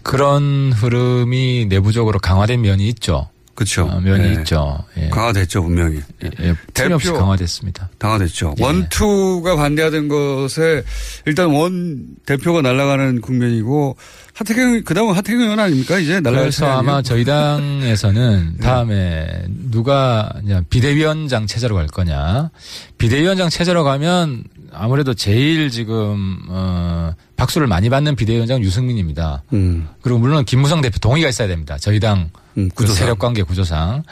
그런 0.02 0.72
흐름이 0.74 1.68
내부적으로 1.70 2.18
강화된 2.18 2.62
면이 2.62 2.88
있죠. 2.90 3.30
그렇죠. 3.58 3.86
어, 3.86 4.00
면이 4.00 4.24
예. 4.28 4.34
있죠. 4.34 4.78
예. 4.98 5.10
강화됐죠 5.10 5.64
분명히. 5.64 6.00
예, 6.24 6.54
틀림없이 6.76 7.08
대표- 7.08 7.18
강화됐습니다. 7.20 7.90
강화됐죠. 7.98 8.54
예. 8.60 8.64
원투가 8.64 9.56
반대하던 9.56 10.08
것에 10.10 10.84
일단 11.26 11.48
원 11.48 12.06
대표가 12.28 12.62
날아가는 12.62 13.20
국면이고 13.22 13.98
하태경 14.36 14.84
그다음은 14.84 15.16
하태경 15.16 15.42
의원 15.42 15.60
아닙니까 15.60 15.98
이제 15.98 16.20
날아갈 16.20 16.44
그래서? 16.44 16.68
아마 16.68 17.02
저희 17.02 17.26
당에서는 17.26 18.58
다음에 18.62 19.28
누가 19.72 20.32
비대위원장 20.70 21.48
체제로 21.48 21.74
갈 21.76 21.88
거냐. 21.88 22.52
비대위원장 23.00 23.50
체제로 23.50 23.84
가면 23.84 24.44
아무래도 24.72 25.16
제일 25.16 25.72
지금 25.72 26.38
어 26.48 27.12
박수를 27.38 27.68
많이 27.68 27.90
받는 27.90 28.16
비대위원장은 28.16 28.64
유승민입니다. 28.64 29.44
음. 29.54 29.88
그리고 30.02 30.20
물론 30.20 30.44
김무성 30.44 30.82
대표 30.82 30.98
동의가 31.00 31.30
있어야 31.30 31.48
됩니다. 31.48 31.78
저희 31.80 32.00
당 32.00 32.30
음, 32.58 32.70
그 32.70 32.84
구조상. 32.84 32.96
세력 32.96 33.20
관계 33.20 33.44
구조상. 33.44 34.04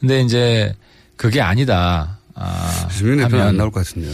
근데 0.00 0.20
이제 0.22 0.74
그게 1.16 1.40
아니다. 1.40 2.18
아, 2.34 2.88
유승민 2.90 3.18
대표는 3.18 3.46
안 3.46 3.56
나올 3.56 3.70
것 3.70 3.86
같은데요. 3.86 4.12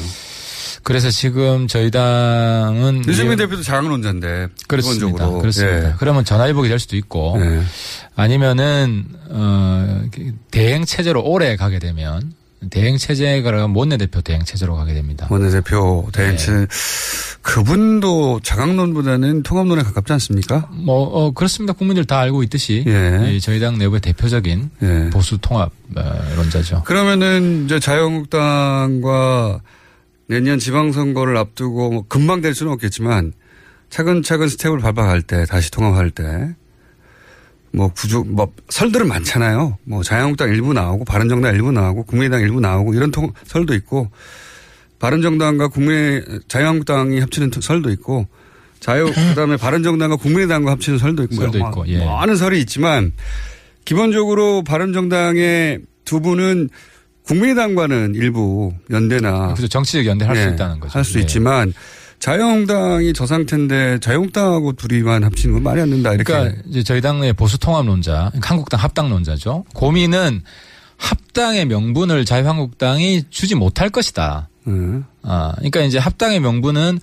그래서 0.82 1.10
지금 1.10 1.66
저희 1.68 1.90
당은 1.90 3.04
유승민 3.06 3.36
대표도 3.38 3.62
장론자인데 3.62 4.48
그렇습니다. 4.66 5.06
기본적으로. 5.06 5.40
그렇습니다. 5.40 5.88
예. 5.90 5.94
그러면 5.98 6.24
전화위복이 6.24 6.68
될 6.68 6.78
수도 6.78 6.96
있고 6.96 7.36
예. 7.40 7.62
아니면은 8.16 9.04
어 9.28 10.02
대행 10.50 10.84
체제로 10.84 11.22
오래 11.22 11.56
가게 11.56 11.78
되면 11.78 12.32
대행 12.70 12.96
체제가 12.96 13.68
원내대표 13.74 14.20
대행 14.20 14.44
체제로 14.44 14.74
가게 14.74 14.94
됩니다. 14.94 15.26
원내대표 15.30 16.08
대행체 16.12 16.52
네. 16.52 16.66
그분도 17.42 18.40
자강론보다는 18.42 19.42
통합론에 19.42 19.82
가깝지 19.82 20.12
않습니까? 20.14 20.68
뭐 20.72 21.02
어, 21.02 21.30
그렇습니다. 21.30 21.72
국민들 21.72 22.04
다 22.04 22.18
알고 22.18 22.42
있듯이 22.42 22.84
예. 22.86 23.32
이 23.32 23.40
저희 23.40 23.60
당 23.60 23.78
내부의 23.78 24.00
대표적인 24.00 24.70
예. 24.82 25.10
보수 25.10 25.38
통합론자죠. 25.38 26.82
그러면은 26.84 27.64
이제 27.64 27.78
자유한국당과 27.78 29.60
내년 30.26 30.58
지방선거를 30.58 31.36
앞두고 31.36 31.90
뭐 31.90 32.04
금방 32.06 32.40
될 32.40 32.54
수는 32.54 32.72
없겠지만 32.72 33.32
차근차근 33.88 34.48
스텝을 34.48 34.78
밟아갈 34.80 35.22
때 35.22 35.46
다시 35.46 35.70
통합할 35.70 36.10
때 36.10 36.54
뭐 37.72 37.88
구조 37.92 38.24
뭐 38.24 38.52
설들은 38.68 39.08
많잖아요. 39.08 39.78
뭐 39.84 40.02
자유한국당 40.02 40.50
일부 40.50 40.72
나오고 40.72 41.04
바른정당 41.04 41.54
일부 41.54 41.72
나오고 41.72 42.04
국민의당 42.04 42.40
일부 42.40 42.60
나오고 42.60 42.94
이런 42.94 43.10
통, 43.10 43.32
설도 43.46 43.74
있고 43.74 44.10
바른정당과 44.98 45.68
국민 45.68 46.24
자유한국당이 46.48 47.20
합치는 47.20 47.50
설도 47.60 47.90
있고 47.90 48.26
자유 48.80 49.06
그다음에 49.12 49.56
바른정당과 49.56 50.16
국민의당과 50.16 50.72
합치는 50.72 50.98
설도 50.98 51.24
있고 51.24 51.34
설도 51.36 51.58
뭐 51.58 51.68
있고, 51.68 51.88
예. 51.88 52.04
많은 52.04 52.36
설이 52.36 52.60
있지만 52.60 53.12
기본적으로 53.84 54.62
바른정당의 54.62 55.80
두 56.04 56.20
분은 56.20 56.68
국민의당과는 57.24 58.14
일부 58.14 58.72
연대나 58.90 59.48
그래서 59.54 59.68
정치적 59.68 60.06
연대를 60.06 60.30
할수 60.30 60.48
예, 60.48 60.54
있다는 60.54 60.80
거죠. 60.80 60.98
할수 60.98 61.18
예. 61.18 61.22
있지만 61.22 61.74
자유한국당이 62.20 63.12
저 63.12 63.26
상태인데 63.26 64.00
자유한국당하고 64.00 64.72
둘이만 64.72 65.24
합치는 65.24 65.54
건 65.54 65.62
말이 65.62 65.80
안 65.80 65.90
된다 65.90 66.12
이렇게. 66.12 66.24
그러니까 66.24 66.62
이제 66.66 66.82
저희 66.82 67.00
당의 67.00 67.32
보수 67.32 67.58
통합론자, 67.58 68.32
한국당 68.42 68.80
합당론자죠. 68.80 69.64
고민은 69.74 70.42
합당의 70.96 71.66
명분을 71.66 72.24
자유한국당이 72.24 73.24
주지 73.30 73.54
못할 73.54 73.88
것이다. 73.88 74.48
음. 74.66 75.04
아, 75.22 75.52
그러니까 75.56 75.80
이제 75.80 75.98
합당의 75.98 76.40
명분은 76.40 76.98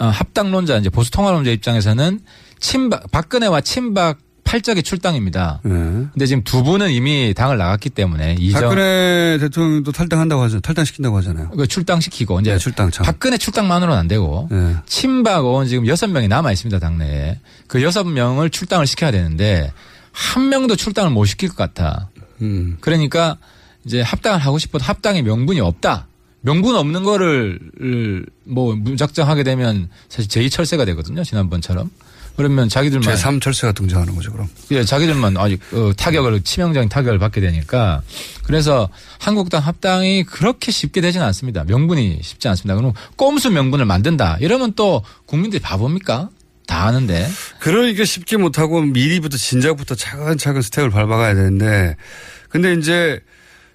어, 0.00 0.06
합당론자 0.06 0.78
이제 0.78 0.90
보수 0.90 1.10
통합론자 1.10 1.50
입장에서는 1.50 2.20
친박 2.60 3.10
박근혜와 3.10 3.62
친박 3.62 4.18
팔적의 4.44 4.82
출당입니다. 4.82 5.60
예. 5.64 5.68
근데 5.68 6.26
지금 6.26 6.44
두 6.44 6.62
분은 6.62 6.90
이미 6.90 7.34
당을 7.34 7.58
나갔기 7.58 7.90
때문에 7.90 8.36
이전 8.38 8.62
박근혜 8.62 9.38
대통령도 9.40 9.92
탈당한다고 9.92 10.42
하죠. 10.42 10.60
탈당시킨다고 10.60 11.16
하잖아요. 11.18 11.50
그 11.50 11.66
출당시키고 11.66 12.40
이제 12.40 12.52
네, 12.52 12.58
출당 12.58 12.90
참. 12.90 13.04
박근혜 13.04 13.36
출당만으로는 13.36 13.98
안 13.98 14.08
되고 14.08 14.48
예. 14.52 14.76
친박 14.86 15.44
의원 15.44 15.66
지금 15.66 15.86
여섯 15.86 16.08
명이 16.08 16.28
남아 16.28 16.52
있습니다 16.52 16.78
당내에 16.78 17.38
그 17.66 17.82
여섯 17.82 18.04
명을 18.04 18.50
출당을 18.50 18.86
시켜야 18.86 19.10
되는데 19.10 19.72
한 20.12 20.48
명도 20.48 20.76
출당을 20.76 21.10
못 21.10 21.24
시킬 21.24 21.48
것 21.48 21.56
같아. 21.56 22.08
음. 22.42 22.76
그러니까 22.80 23.36
이제 23.84 24.00
합당을 24.00 24.38
하고 24.38 24.58
싶어도 24.58 24.84
합당의 24.84 25.22
명분이 25.22 25.60
없다. 25.60 26.06
명분 26.40 26.76
없는 26.76 27.04
거를 27.04 27.58
뭐 28.44 28.76
무작정 28.76 29.28
하게 29.28 29.42
되면 29.44 29.88
사실 30.08 30.28
제2철새가 30.30 30.84
되거든요 30.86 31.24
지난번처럼. 31.24 31.90
그러면 32.36 32.68
자기들만 32.68 33.14
제3 33.14 33.40
철새가 33.40 33.72
등장하는 33.72 34.14
거죠, 34.14 34.32
그럼. 34.32 34.48
예, 34.72 34.82
자기들만 34.82 35.36
아직 35.36 35.60
어, 35.72 35.92
타격을 35.96 36.42
치명적인 36.42 36.88
타격을 36.88 37.18
받게 37.18 37.40
되니까 37.40 38.02
그래서 38.44 38.88
한국당 39.20 39.62
합당이 39.62 40.24
그렇게 40.24 40.72
쉽게 40.72 41.00
되지는 41.00 41.24
않습니다. 41.26 41.64
명분이 41.64 42.20
쉽지 42.22 42.48
않습니다. 42.48 42.74
그럼 42.74 42.92
꼼수 43.16 43.50
명분을 43.50 43.84
만든다. 43.84 44.38
이러면 44.40 44.72
또 44.74 45.02
국민들이 45.26 45.60
바보입니까? 45.62 46.30
다 46.66 46.86
아는데. 46.86 47.28
그러니까 47.60 48.04
쉽게 48.04 48.36
못하고 48.36 48.80
미리부터 48.82 49.36
진작부터 49.36 49.94
차근차근 49.94 50.62
스텝을 50.62 50.90
밟아가야 50.90 51.34
되는데 51.34 51.96
근데 52.48 52.72
이제 52.74 53.20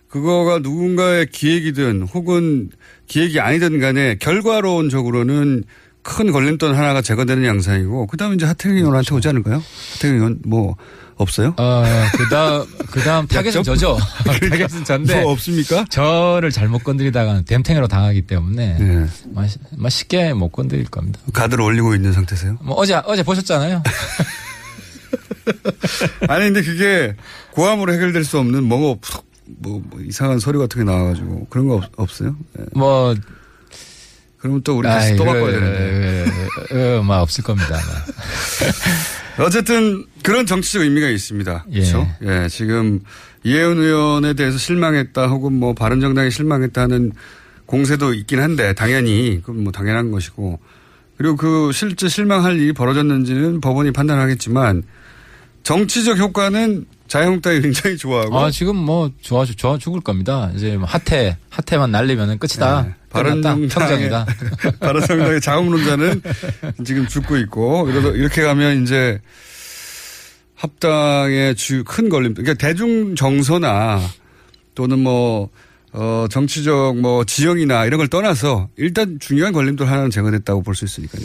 그거가 0.10 0.60
누군가의 0.60 1.28
기획이든 1.32 2.04
혹은 2.04 2.72
기획이 3.08 3.39
아니든 3.39 3.80
간에 3.80 4.15
결과론적으로는 4.15 5.63
큰 6.01 6.31
걸림돌 6.31 6.75
하나가 6.75 7.01
제거되는 7.01 7.45
양상이고 7.45 8.07
그다음에 8.07 8.35
이제 8.35 8.45
하태경 8.45 8.77
의원한테 8.77 9.13
오지 9.15 9.27
않을까요? 9.27 9.62
하태경 9.93 10.15
의원 10.15 10.39
뭐 10.45 10.75
없어요? 11.17 11.53
어, 11.57 11.83
그다음 12.17 12.65
그다음 12.91 13.27
타겟은 13.27 13.62
저죠. 13.63 13.97
타겟은 14.23 14.85
전데 14.85 15.21
뭐 15.21 15.33
없습니까? 15.33 15.85
저를 15.89 16.49
잘못 16.51 16.83
건드리다가는 16.85 17.43
덤탱이로 17.43 17.88
당하기 17.89 18.21
때문에 18.23 18.77
예. 18.79 19.05
마- 19.33 19.45
마- 19.77 19.89
쉽게 19.89 20.33
못 20.33 20.49
건드릴 20.49 20.85
겁니다. 20.85 21.19
가드를 21.33 21.62
올리고 21.63 21.93
있는 21.93 22.13
상태세요? 22.13 22.57
뭐 22.62 22.77
어제 22.77 22.93
어제 23.05 23.21
보셨잖아요. 23.23 23.83
아니 26.29 26.45
근데 26.45 26.62
그게 26.62 27.15
고함으로 27.51 27.93
해결될 27.93 28.23
수 28.23 28.39
없는 28.39 28.63
없- 28.91 29.23
뭐, 29.45 29.81
뭐 29.89 29.99
이상한 30.01 30.39
서류 30.39 30.59
같은 30.59 30.85
게 30.85 30.89
나와가지고 30.89 31.47
그런 31.49 31.67
거 31.67 31.75
없, 31.75 31.83
어요 32.59 32.67
뭐 32.73 33.15
그러면 34.39 34.62
또 34.63 34.78
우리 34.78 34.88
다시 34.88 35.15
또 35.15 35.23
아이, 35.23 35.34
바꿔야 35.34 35.45
그, 35.45 35.52
되는데. 35.52 36.25
그, 36.32 36.67
그, 36.69 37.02
뭐 37.04 37.17
없을 37.17 37.43
겁니다. 37.43 37.78
어쨌든 39.39 40.06
그런 40.23 40.45
정치적 40.45 40.82
의미가 40.82 41.10
있습니다. 41.10 41.65
예. 41.71 41.80
그렇죠? 41.80 42.08
예, 42.23 42.47
지금 42.49 43.02
이혜훈 43.43 43.80
의원에 43.80 44.34
대해서 44.34 44.58
실망했다 44.58 45.28
혹은 45.28 45.54
뭐 45.54 45.73
바른정당에 45.73 46.30
실망했다는 46.30 47.13
공세도 47.65 48.13
있긴 48.13 48.39
한데 48.41 48.73
당연히 48.73 49.41
그건 49.45 49.63
뭐 49.63 49.71
당연한 49.71 50.12
것이고 50.12 50.60
그리고 51.17 51.36
그 51.36 51.71
실제 51.73 52.10
실망할 52.10 52.60
일이 52.60 52.73
벌어졌는지는 52.73 53.62
법원이 53.62 53.91
판단하겠지만 53.91 54.84
정치적 55.63 56.17
효과는 56.17 56.86
자유한국당이 57.10 57.60
굉장히 57.62 57.98
좋아하고 57.98 58.38
아, 58.39 58.50
지금 58.52 58.76
뭐 58.78 59.12
좋아, 59.22 59.43
좋아 59.45 59.78
죽을 59.78 60.00
겁니다. 60.00 60.50
이제 60.56 60.78
뭐 60.78 60.86
하태, 60.88 61.38
하태만 61.50 61.91
날리면 61.91 62.39
끝이다. 62.39 62.84
네. 62.84 62.93
바른정당의. 63.10 64.10
바른정당의 64.80 65.41
자웅론자는 65.41 66.22
지금 66.86 67.08
죽고 67.08 67.38
있고 67.38 67.89
이러다 67.89 68.10
이렇게 68.10 68.43
가면 68.43 68.84
이제 68.84 69.19
합당의 70.56 71.56
주 71.56 71.84
큰 71.84 72.10
걸림. 72.10 72.34
그러니까 72.34 72.54
대중 72.54 73.15
정서나 73.15 74.00
또는 74.76 75.00
뭐 75.00 75.50
어, 75.91 76.28
정치적 76.30 76.98
뭐 76.98 77.24
지형이나 77.26 77.86
이런 77.86 77.98
걸 77.98 78.08
떠나서 78.08 78.69
일단 78.78 79.17
중요한 79.19 79.54
걸림돌 79.54 79.88
하나는 79.88 80.12
제거됐다고 80.12 80.62
볼 80.62 80.76
수 80.76 80.86
있으니까요. 80.86 81.24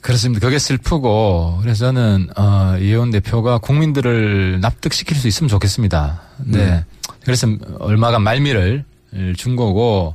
그렇습니다. 0.00 0.46
그게 0.46 0.58
슬프고 0.58 1.58
그래서 1.62 1.86
저는 1.86 2.28
어, 2.36 2.76
이혜원 2.80 3.10
대표가 3.10 3.58
국민들을 3.58 4.60
납득시킬 4.60 5.16
수 5.16 5.28
있으면 5.28 5.48
좋겠습니다. 5.48 6.22
네. 6.38 6.58
음. 6.58 6.82
그래서 7.24 7.48
얼마간 7.78 8.22
말미를 8.22 8.84
준 9.36 9.56
거고. 9.56 10.14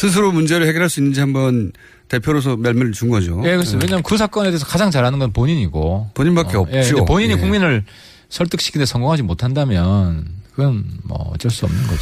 스스로 0.00 0.32
문제를 0.32 0.66
해결할 0.66 0.88
수 0.88 1.00
있는지 1.00 1.20
한번 1.20 1.72
대표로서 2.08 2.56
멜멜을 2.56 2.92
준 2.92 3.10
거죠. 3.10 3.38
예, 3.44 3.50
그렇습니다. 3.50 3.84
왜냐하면 3.84 4.02
그 4.02 4.16
사건에 4.16 4.48
대해서 4.48 4.64
가장 4.64 4.90
잘하는 4.90 5.18
건 5.18 5.30
본인이고. 5.30 6.10
본인밖에 6.14 6.56
어, 6.56 6.60
없죠. 6.60 6.98
예, 7.00 7.04
본인이 7.04 7.34
예. 7.34 7.36
국민을 7.36 7.84
설득시키는데 8.30 8.86
성공하지 8.86 9.22
못한다면 9.22 10.26
그건 10.54 10.86
뭐 11.02 11.30
어쩔 11.34 11.50
수 11.50 11.66
없는 11.66 11.82
거죠. 11.86 12.00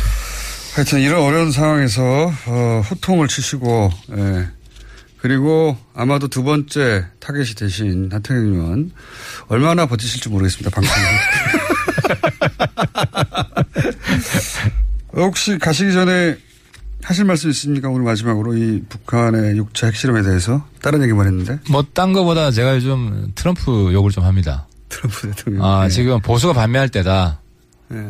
하여튼 0.77 1.01
이런 1.01 1.23
어려운 1.23 1.51
상황에서 1.51 2.33
어, 2.47 2.83
호통을 2.89 3.27
치시고 3.27 3.91
예. 4.17 4.47
그리고 5.21 5.77
아마도 5.95 6.29
두 6.29 6.43
번째 6.45 7.07
타겟이 7.21 7.55
되신 7.57 8.11
하태경 8.13 8.55
의원 8.55 8.93
얼마나 9.49 9.87
버티실지 9.87 10.29
모르겠습니다. 10.29 10.71
방송. 10.71 10.93
혹시 15.15 15.59
가시기 15.59 15.93
전에 15.93 16.37
하실 17.03 17.25
말씀 17.25 17.51
있습니까? 17.51 17.89
오늘 17.89 18.05
마지막으로 18.05 18.57
이 18.57 18.83
북한의 18.89 19.57
육차 19.57 19.87
핵실험에 19.89 20.23
대해서 20.23 20.67
다른 20.83 21.03
얘기만 21.03 21.27
했는데 21.27 21.59
뭐 21.71 21.83
딴 21.95 22.13
거보다 22.13 22.51
제가 22.51 22.77
요즘 22.77 23.33
트럼프 23.35 23.93
욕을 23.93 24.11
좀 24.11 24.25
합니다. 24.25 24.67
트럼프 24.89 25.29
대통령. 25.29 25.65
아, 25.65 25.87
예. 25.87 25.89
지금 25.89 26.21
보수가 26.21 26.53
반미할 26.53 26.89
때다. 26.91 27.41
예. 27.93 28.07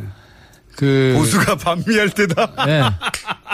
그 0.76 1.14
보수가 1.16 1.56
반미할 1.56 2.10
때다. 2.10 2.52
예. 2.68 2.82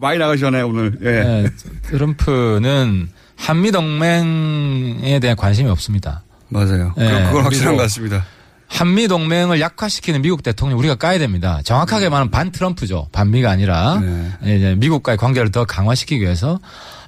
많이 0.00 0.18
나가시잖아요 0.18 0.68
오늘. 0.68 0.98
예. 1.02 1.44
예, 1.44 1.50
트럼프는 1.82 3.08
한미 3.36 3.70
동맹에 3.72 5.18
대한 5.20 5.36
관심이 5.36 5.68
없습니다. 5.70 6.24
맞아요. 6.48 6.94
예, 6.98 7.04
그건 7.04 7.26
그건 7.26 7.44
확실한 7.44 7.76
것 7.76 7.82
같습니다. 7.82 8.24
한미 8.68 9.06
동맹을 9.06 9.60
약화시키는 9.60 10.22
미국 10.22 10.42
대통령 10.42 10.78
우리가 10.78 10.96
까야 10.96 11.18
됩니다. 11.18 11.60
정확하게 11.62 12.08
말하면 12.08 12.30
반 12.30 12.50
트럼프죠. 12.50 13.08
반미가 13.12 13.48
아니라 13.48 14.00
네. 14.00 14.56
이제 14.56 14.74
미국과의 14.76 15.18
관계를 15.18 15.52
더 15.52 15.64
강화시키기 15.64 16.20
위해서. 16.20 16.58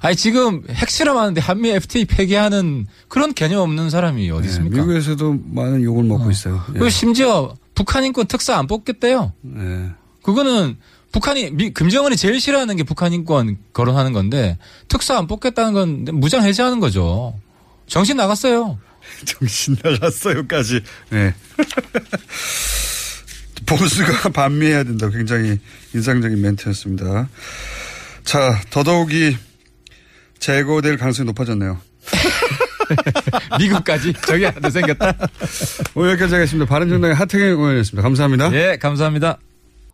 아니 0.01 0.15
지금 0.15 0.63
핵실험하는데 0.69 1.41
한미 1.41 1.71
FTA 1.71 2.05
폐기하는 2.05 2.87
그런 3.09 3.33
개념 3.33 3.61
없는 3.61 3.89
사람이 3.89 4.31
어디 4.31 4.47
있습니까? 4.47 4.77
네, 4.77 4.81
미국에서도 4.81 5.37
많은 5.51 5.83
욕을 5.83 6.03
먹고 6.05 6.31
있어요. 6.31 6.63
예. 6.69 6.73
그리고 6.73 6.89
심지어 6.89 7.53
북한 7.75 8.05
인권 8.05 8.25
특사 8.27 8.57
안 8.57 8.65
뽑겠대요. 8.65 9.33
네. 9.41 9.89
그거는 10.23 10.77
북한이 11.11 11.51
미, 11.51 11.73
김정은이 11.73 12.17
제일 12.17 12.39
싫어하는 12.39 12.75
게 12.75 12.83
북한 12.83 13.13
인권 13.13 13.57
거론하는 13.73 14.13
건데 14.13 14.57
특사 14.87 15.17
안 15.17 15.27
뽑겠다는 15.27 15.73
건 15.73 16.05
무장 16.19 16.43
해제하는 16.43 16.79
거죠. 16.79 17.39
정신 17.87 18.17
나갔어요. 18.17 18.77
정신 19.25 19.75
나갔어요까지. 19.83 20.81
네. 21.09 21.33
보수가 23.65 24.29
반미해야 24.29 24.83
된다. 24.83 25.09
굉장히 25.09 25.59
인상적인 25.93 26.39
멘트였습니다. 26.41 27.29
자, 28.23 28.61
더더욱이 28.69 29.37
제거될 30.39 30.97
가능성이 30.97 31.27
높아졌네요. 31.27 31.79
미국까지 33.59 34.13
저기 34.25 34.49
더 34.59 34.69
생겼다. 34.69 35.13
오늘 35.93 36.11
여기까지 36.11 36.35
하겠습니다. 36.35 36.67
바른정당의 36.67 37.15
하태경 37.15 37.47
의원이었습니다. 37.47 38.01
감사합니다. 38.01 38.53
예, 38.53 38.77
감사합니다. 38.77 39.37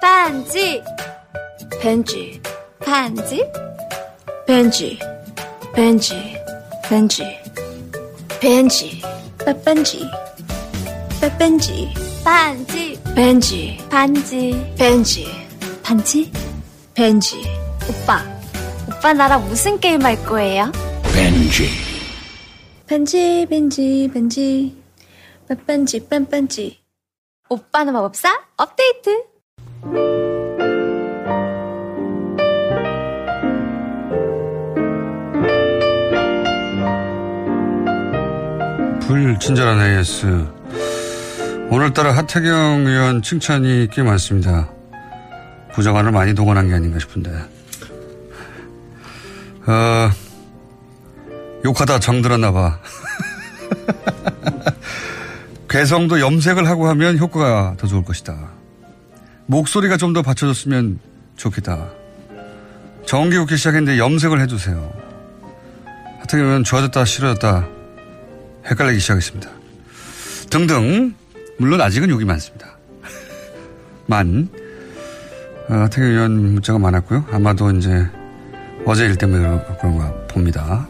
반지. 0.00 0.82
벤지. 1.80 2.40
반지? 2.80 3.44
벤지. 4.46 4.98
벤지. 5.74 6.36
벤지. 6.84 7.24
벤지. 8.40 9.02
빼뺀지. 9.44 10.08
빼뺀지. 11.20 11.94
반지. 12.24 13.00
벤지. 13.14 13.78
반지. 13.90 14.74
벤지. 14.78 15.26
반지? 15.82 16.32
벤지. 16.94 17.42
오빠. 17.88 18.22
오빠 18.88 19.12
나랑 19.12 19.48
무슨 19.48 19.80
게임 19.80 20.02
할 20.02 20.22
거예요? 20.24 20.70
벤지. 21.12 21.68
벤지 22.86 23.46
벤지 23.50 24.10
벤지. 24.12 24.80
빼뺀지 25.48 26.08
뺀뺀지. 26.08 26.78
오빠는 27.48 27.92
마법사 27.94 28.28
업데이트 28.56 29.24
불친절한 39.06 39.80
AS. 39.80 40.46
오늘따라 41.70 42.16
하태경 42.16 42.86
의원 42.86 43.22
칭찬이 43.22 43.88
꽤 43.92 44.02
많습니다. 44.02 44.68
부정관을 45.72 46.10
많이 46.12 46.34
동원한 46.34 46.68
게 46.68 46.74
아닌가 46.74 46.98
싶은데. 46.98 47.30
어, 49.66 50.10
욕하다 51.64 52.00
정들었나 52.00 52.52
봐. 52.52 52.80
괴성도 55.70 56.20
염색을 56.20 56.66
하고 56.66 56.88
하면 56.88 57.18
효과가 57.18 57.76
더 57.78 57.86
좋을 57.86 58.02
것이다. 58.04 58.57
목소리가 59.48 59.96
좀 59.96 60.12
더 60.12 60.22
받쳐줬으면 60.22 60.98
좋겠다. 61.36 61.90
정기국회 63.06 63.56
시작했는데 63.56 63.98
염색을 63.98 64.40
해주세요. 64.42 64.92
하태경 66.20 66.46
의원 66.46 66.64
좋아졌다 66.64 67.04
싫어졌다 67.04 67.66
헷갈리기 68.66 69.00
시작했습니다. 69.00 69.50
등등 70.50 71.14
물론 71.58 71.80
아직은 71.80 72.10
욕이 72.10 72.24
많습니다. 72.24 72.76
만 74.06 74.48
어, 75.68 75.74
하태경 75.74 76.08
의원 76.08 76.32
문자가 76.54 76.78
많았고요. 76.78 77.26
아마도 77.30 77.70
이제 77.70 78.06
어제 78.84 79.06
일 79.06 79.16
때문에 79.16 79.60
그런가 79.80 80.12
봅니다. 80.28 80.86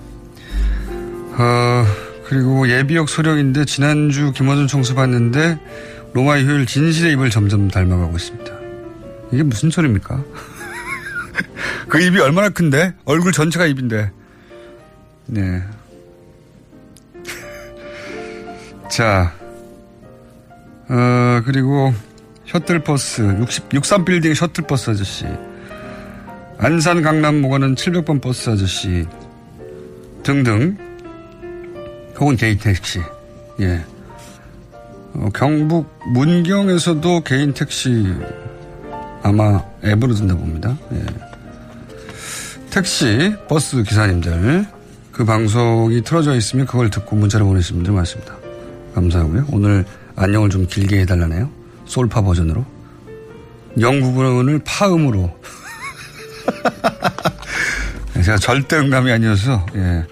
어, 1.38 1.84
그리고 2.26 2.68
예비역 2.68 3.08
소령인데 3.08 3.64
지난주 3.64 4.32
김원준 4.32 4.66
총수 4.66 4.94
봤는데 4.96 5.58
로마의 6.12 6.44
효율 6.46 6.66
진실의 6.66 7.12
입을 7.12 7.30
점점 7.30 7.68
닮아가고 7.68 8.16
있습니다. 8.16 8.52
이게 9.32 9.42
무슨 9.42 9.70
소리입니까? 9.70 10.24
그 11.88 12.00
입이 12.00 12.18
얼마나 12.20 12.48
큰데? 12.48 12.94
얼굴 13.04 13.32
전체가 13.32 13.66
입인데. 13.66 14.10
네. 15.26 15.62
자, 18.90 19.32
어, 20.88 21.42
그리고 21.44 21.92
셔틀버스, 22.46 23.36
60, 23.40 23.68
63빌딩 23.68 24.34
셔틀버스 24.34 24.90
아저씨. 24.90 25.26
안산 26.56 27.02
강남 27.02 27.40
모가는 27.40 27.74
700번 27.74 28.20
버스 28.20 28.50
아저씨. 28.50 29.06
등등. 30.22 30.76
혹은 32.18 32.36
개인 32.36 32.58
택시. 32.58 33.00
예. 33.60 33.84
어, 35.14 35.28
경북 35.34 35.88
문경에서도 36.12 37.20
개인 37.22 37.52
택시 37.52 38.06
아마 39.22 39.62
앱으로 39.84 40.14
든다 40.14 40.34
봅니다. 40.34 40.76
예. 40.92 41.04
택시, 42.70 43.34
버스 43.48 43.82
기사님들 43.82 44.66
그 45.12 45.24
방송이 45.24 46.02
틀어져 46.02 46.36
있으면 46.36 46.66
그걸 46.66 46.90
듣고 46.90 47.16
문자를 47.16 47.44
보내시는 47.46 47.78
분들 47.78 47.92
많습니다. 47.92 48.36
감사하고요. 48.94 49.46
오늘 49.50 49.84
안녕을 50.16 50.50
좀 50.50 50.66
길게 50.66 51.00
해달라네요. 51.00 51.50
솔파 51.86 52.22
버전으로. 52.22 52.64
영 53.80 54.00
부분을 54.00 54.60
파음으로. 54.64 55.36
제가 58.24 58.36
절대 58.38 58.78
음감이 58.78 59.10
아니어서 59.10 59.64
예. 59.74 60.04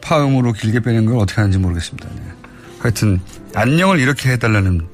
파음으로 0.00 0.52
길게 0.52 0.80
빼는 0.80 1.06
걸 1.06 1.18
어떻게 1.18 1.40
하는지 1.40 1.58
모르겠습니다. 1.58 2.08
네. 2.14 2.43
하여튼 2.84 3.18
안녕을 3.54 3.98
이렇게 3.98 4.30
해달라는 4.32 4.86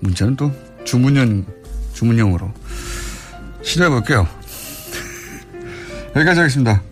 문자는 0.00 0.36
또 0.36 0.52
주문형 0.84 1.46
주문형으로 1.94 2.52
시도해 3.62 3.88
볼게요. 3.88 4.28
여기까지 6.14 6.40
하겠습니다. 6.40 6.82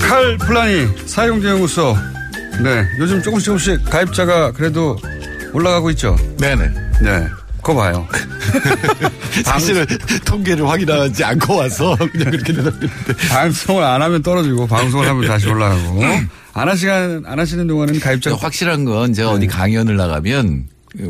칼 0.00 0.38
플라니 0.38 1.06
사용자 1.06 1.50
연구소 1.50 1.94
네, 2.62 2.86
요즘 2.98 3.22
조금씩 3.22 3.46
조금씩 3.46 3.84
가입자가 3.90 4.52
그래도 4.52 4.98
올라가고 5.52 5.90
있죠. 5.90 6.16
네네. 6.38 6.68
네, 7.02 7.28
그거 7.58 7.74
봐요. 7.74 8.06
사실은 9.44 9.86
통계를 10.24 10.68
확인하지 10.68 11.22
않고 11.24 11.56
와서 11.56 11.96
그냥 12.12 12.30
그렇게 12.30 12.52
대답했는데. 12.52 13.14
방송을 13.30 13.82
안 13.82 14.02
하면 14.02 14.22
떨어지고 14.22 14.66
방송을 14.66 15.08
하면 15.08 15.26
다시 15.26 15.48
올라가고 15.48 16.02
안 16.54 16.68
하시간 16.68 17.22
안 17.26 17.38
하시는 17.38 17.66
동안은 17.66 18.00
가입자 18.00 18.34
확실한 18.34 18.84
건 18.84 19.12
제가 19.12 19.30
어디 19.30 19.46
강연을 19.46 19.96
나가면 19.96 20.66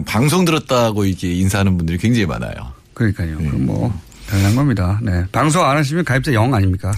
방송 0.06 0.44
들었다고 0.44 1.04
이렇게 1.06 1.32
인사하는 1.32 1.76
분들이 1.76 1.96
굉장히 1.98 2.26
많아요. 2.26 2.52
그러니까요. 2.92 3.38
그럼 3.38 3.64
뭐 3.66 4.00
당연한 4.28 4.56
겁니다. 4.56 4.98
네. 5.02 5.24
방송 5.32 5.64
안 5.64 5.76
하시면 5.78 6.04
가입자 6.04 6.34
영 6.34 6.52
아닙니까? 6.52 6.92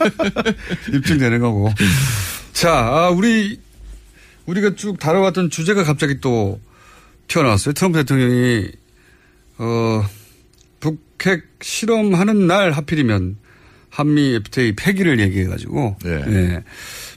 입증되는 0.92 1.40
거고. 1.40 1.72
자, 2.52 2.72
아, 2.72 3.10
우리 3.10 3.58
우리가 4.46 4.74
쭉 4.74 4.98
다뤄왔던 4.98 5.50
주제가 5.50 5.84
갑자기 5.84 6.20
또 6.20 6.60
튀어나왔어요. 7.28 7.74
트럼프 7.74 7.98
대통령이 7.98 8.68
어 9.58 10.04
북핵 10.80 11.44
실험하는 11.60 12.46
날 12.46 12.72
하필이면 12.72 13.36
한미 13.88 14.34
FTA 14.34 14.74
폐기를 14.74 15.20
얘기해가지고 15.20 15.96
네. 16.26 16.62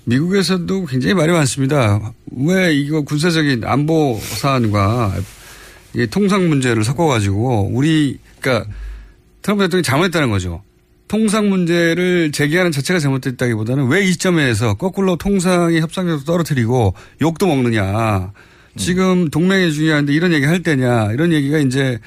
미국에서도 0.04 0.86
굉장히 0.86 1.16
말이 1.16 1.32
많습니다. 1.32 2.14
왜 2.32 2.74
이거 2.76 3.02
군사적인 3.02 3.64
안보 3.64 4.20
사안과 4.22 5.16
이 5.96 6.06
통상 6.08 6.48
문제를 6.50 6.84
섞어가지고 6.84 7.72
우리 7.74 8.20
그러니까 8.40 8.70
트럼프 9.42 9.64
대통령이 9.64 9.84
잘못했다는 9.84 10.30
거죠. 10.30 10.62
통상 11.16 11.50
문제를 11.50 12.34
제기하는 12.34 12.74
자체가 12.74 13.00
잘못됐다기보다는 13.00 13.88
왜 13.88 14.04
이 14.06 14.12
시점에서 14.12 14.74
거꾸로 14.74 15.16
통상의 15.16 15.80
협상력도 15.80 16.26
떨어뜨리고 16.26 16.94
욕도 17.22 17.48
먹느냐. 17.48 18.34
지금 18.76 19.30
동맹이 19.30 19.72
중요한데 19.72 20.12
이런 20.12 20.34
얘기 20.34 20.46
할 20.46 20.62
때냐. 20.62 21.14
이런 21.14 21.32
얘기가 21.32 21.60
이제 21.60 22.00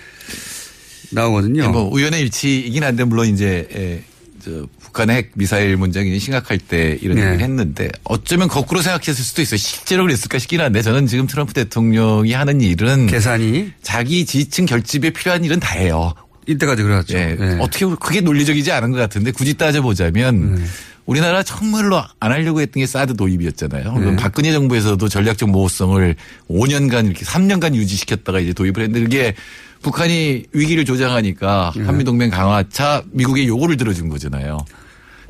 나오거든요. 1.10 1.70
뭐 1.70 1.88
우연의 1.90 2.20
일치이긴 2.20 2.84
한데 2.84 3.04
물론 3.04 3.28
이제 3.28 3.66
에, 3.74 4.02
저 4.44 4.66
북한의 4.78 5.16
핵 5.16 5.30
미사일 5.34 5.78
문제가 5.78 6.04
심각할 6.18 6.58
때 6.58 6.98
이런 7.00 7.16
네. 7.16 7.22
얘기를 7.22 7.40
했는데 7.40 7.88
어쩌면 8.04 8.48
거꾸로 8.48 8.82
생각했을 8.82 9.24
수도 9.24 9.40
있어요. 9.40 9.56
실제로 9.56 10.02
그랬을까 10.04 10.38
싶긴 10.38 10.60
한데 10.60 10.82
저는 10.82 11.06
지금 11.06 11.26
트럼프 11.26 11.54
대통령이 11.54 12.34
하는 12.34 12.60
일은 12.60 13.06
계산이 13.06 13.72
자기 13.80 14.26
지지층 14.26 14.66
결집에 14.66 15.10
필요한 15.10 15.44
일은 15.44 15.60
다 15.60 15.74
해요. 15.78 16.12
이때까지 16.48 16.82
그래왔죠. 16.82 17.16
예. 17.16 17.36
네. 17.38 17.58
어떻게 17.60 17.86
그게 18.00 18.20
논리적이지 18.20 18.72
않은 18.72 18.90
것 18.90 18.98
같은데 18.98 19.30
굳이 19.30 19.54
따져보자면 19.54 20.64
우리나라 21.04 21.42
정말로 21.42 22.02
안 22.20 22.32
하려고 22.32 22.60
했던 22.60 22.80
게 22.80 22.86
사드 22.86 23.14
도입이었잖아요. 23.16 23.94
그럼 23.94 24.16
박근혜 24.16 24.52
정부에서도 24.52 25.08
전략적 25.08 25.50
모호성을 25.50 26.16
5년간 26.50 27.06
이렇게 27.06 27.24
3년간 27.24 27.74
유지시켰다가 27.74 28.40
이제 28.40 28.52
도입을 28.52 28.82
했는데 28.82 29.00
그게 29.00 29.34
북한이 29.82 30.44
위기를 30.52 30.84
조장하니까 30.84 31.72
한미동맹 31.76 32.30
강화차 32.30 33.02
미국의 33.12 33.46
요구를 33.46 33.76
들어준 33.76 34.08
거잖아요. 34.08 34.58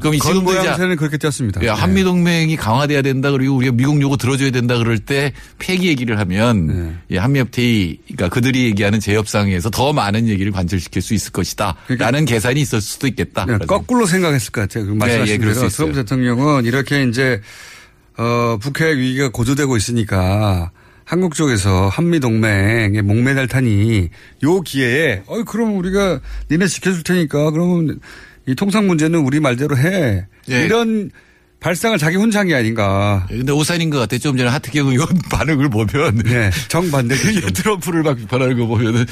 그럼 0.01 0.15
이제 0.15 0.33
모양새는 0.33 0.97
그렇게 0.97 1.19
띄었습니다. 1.19 1.63
예, 1.63 1.69
한미 1.69 2.05
동맹이 2.05 2.57
강화돼야 2.57 3.03
된다 3.03 3.31
그리고 3.31 3.57
우리가 3.57 3.73
미국 3.73 4.01
요구 4.01 4.17
들어줘야 4.17 4.51
된다 4.51 4.77
그럴 4.79 4.99
때 4.99 5.33
폐기 5.59 5.89
얘기를 5.89 6.19
하면 6.19 6.99
예, 7.11 7.19
한미 7.19 7.41
FTA 7.41 7.99
그러니까 8.07 8.29
그들이 8.29 8.65
얘기하는 8.65 9.01
재협상에서 9.01 9.71
더 9.71 9.93
많은 9.93 10.29
얘기를 10.29 10.53
관철시킬 10.53 11.03
수 11.03 11.15
있을 11.15 11.33
것이다. 11.33 11.77
라는 11.99 12.25
계산이 12.25 12.61
있을 12.61 12.81
수도 12.81 13.07
있겠다. 13.07 13.45
네, 13.45 13.59
거꾸로 13.67 14.07
생각했을 14.07 14.53
것 14.53 14.63
같아요. 14.63 14.87
그 14.87 14.93
말씀하신 14.93 15.35
예, 15.35 15.39
그럴 15.39 15.55
수 15.55 15.61
대로. 15.61 15.71
트럼프 15.71 15.95
대통령은 15.97 16.65
이렇게 16.65 17.03
이제 17.05 17.41
어, 18.17 18.59
북핵 18.61 18.99
위기가 18.99 19.31
고조되고 19.31 19.77
있으니까 19.77 20.71
한국 21.05 21.35
쪽에서 21.35 21.89
한미 21.89 22.21
동맹에 22.21 23.01
목매달 23.01 23.47
타니 23.49 24.11
요 24.43 24.61
기회에 24.61 25.23
어 25.27 25.43
그럼 25.45 25.79
우리가 25.79 26.21
니네 26.51 26.67
지켜줄 26.67 27.03
테니까 27.03 27.51
그러면 27.51 27.99
이 28.49 28.55
통상 28.55 28.87
문제는 28.87 29.21
우리 29.21 29.39
말대로 29.41 29.77
해 29.77 30.27
예. 30.51 30.65
이런 30.65 31.11
발상을 31.61 31.99
자기 31.99 32.17
혼자 32.17 32.39
한 32.41 32.47
게 32.49 32.55
아닌가. 32.55 33.27
근데 33.29 33.53
오산인 33.53 33.91
것 33.91 33.99
같아. 33.99 34.17
좀 34.17 34.37
전에 34.39 34.49
하트경 34.49 34.89
의원 34.89 35.09
반응을 35.29 35.69
보면. 35.69 36.19
네. 36.25 36.51
정반대. 36.69 37.15
트럼프를 37.53 38.05
막 38.05 38.17
비판하는 38.17 38.57
거 38.57 38.67
보면은, 38.67 39.05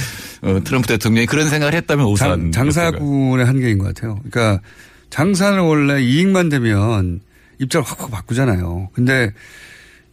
어, 0.43 0.61
트럼프 0.65 0.87
대통령이 0.87 1.27
그런 1.27 1.49
생각을 1.51 1.75
했다면 1.75 2.07
오산. 2.07 2.53
장, 2.53 2.71
장사군의 2.71 3.45
한계인 3.45 3.79
것 3.79 3.93
같아요. 3.95 4.21
그러니까 4.31 4.63
장사는 5.11 5.59
원래 5.61 6.01
이익만 6.01 6.49
되면 6.49 7.21
입장을 7.59 7.85
확확 7.85 8.11
바꾸잖아요. 8.13 8.91
근데 8.93 9.33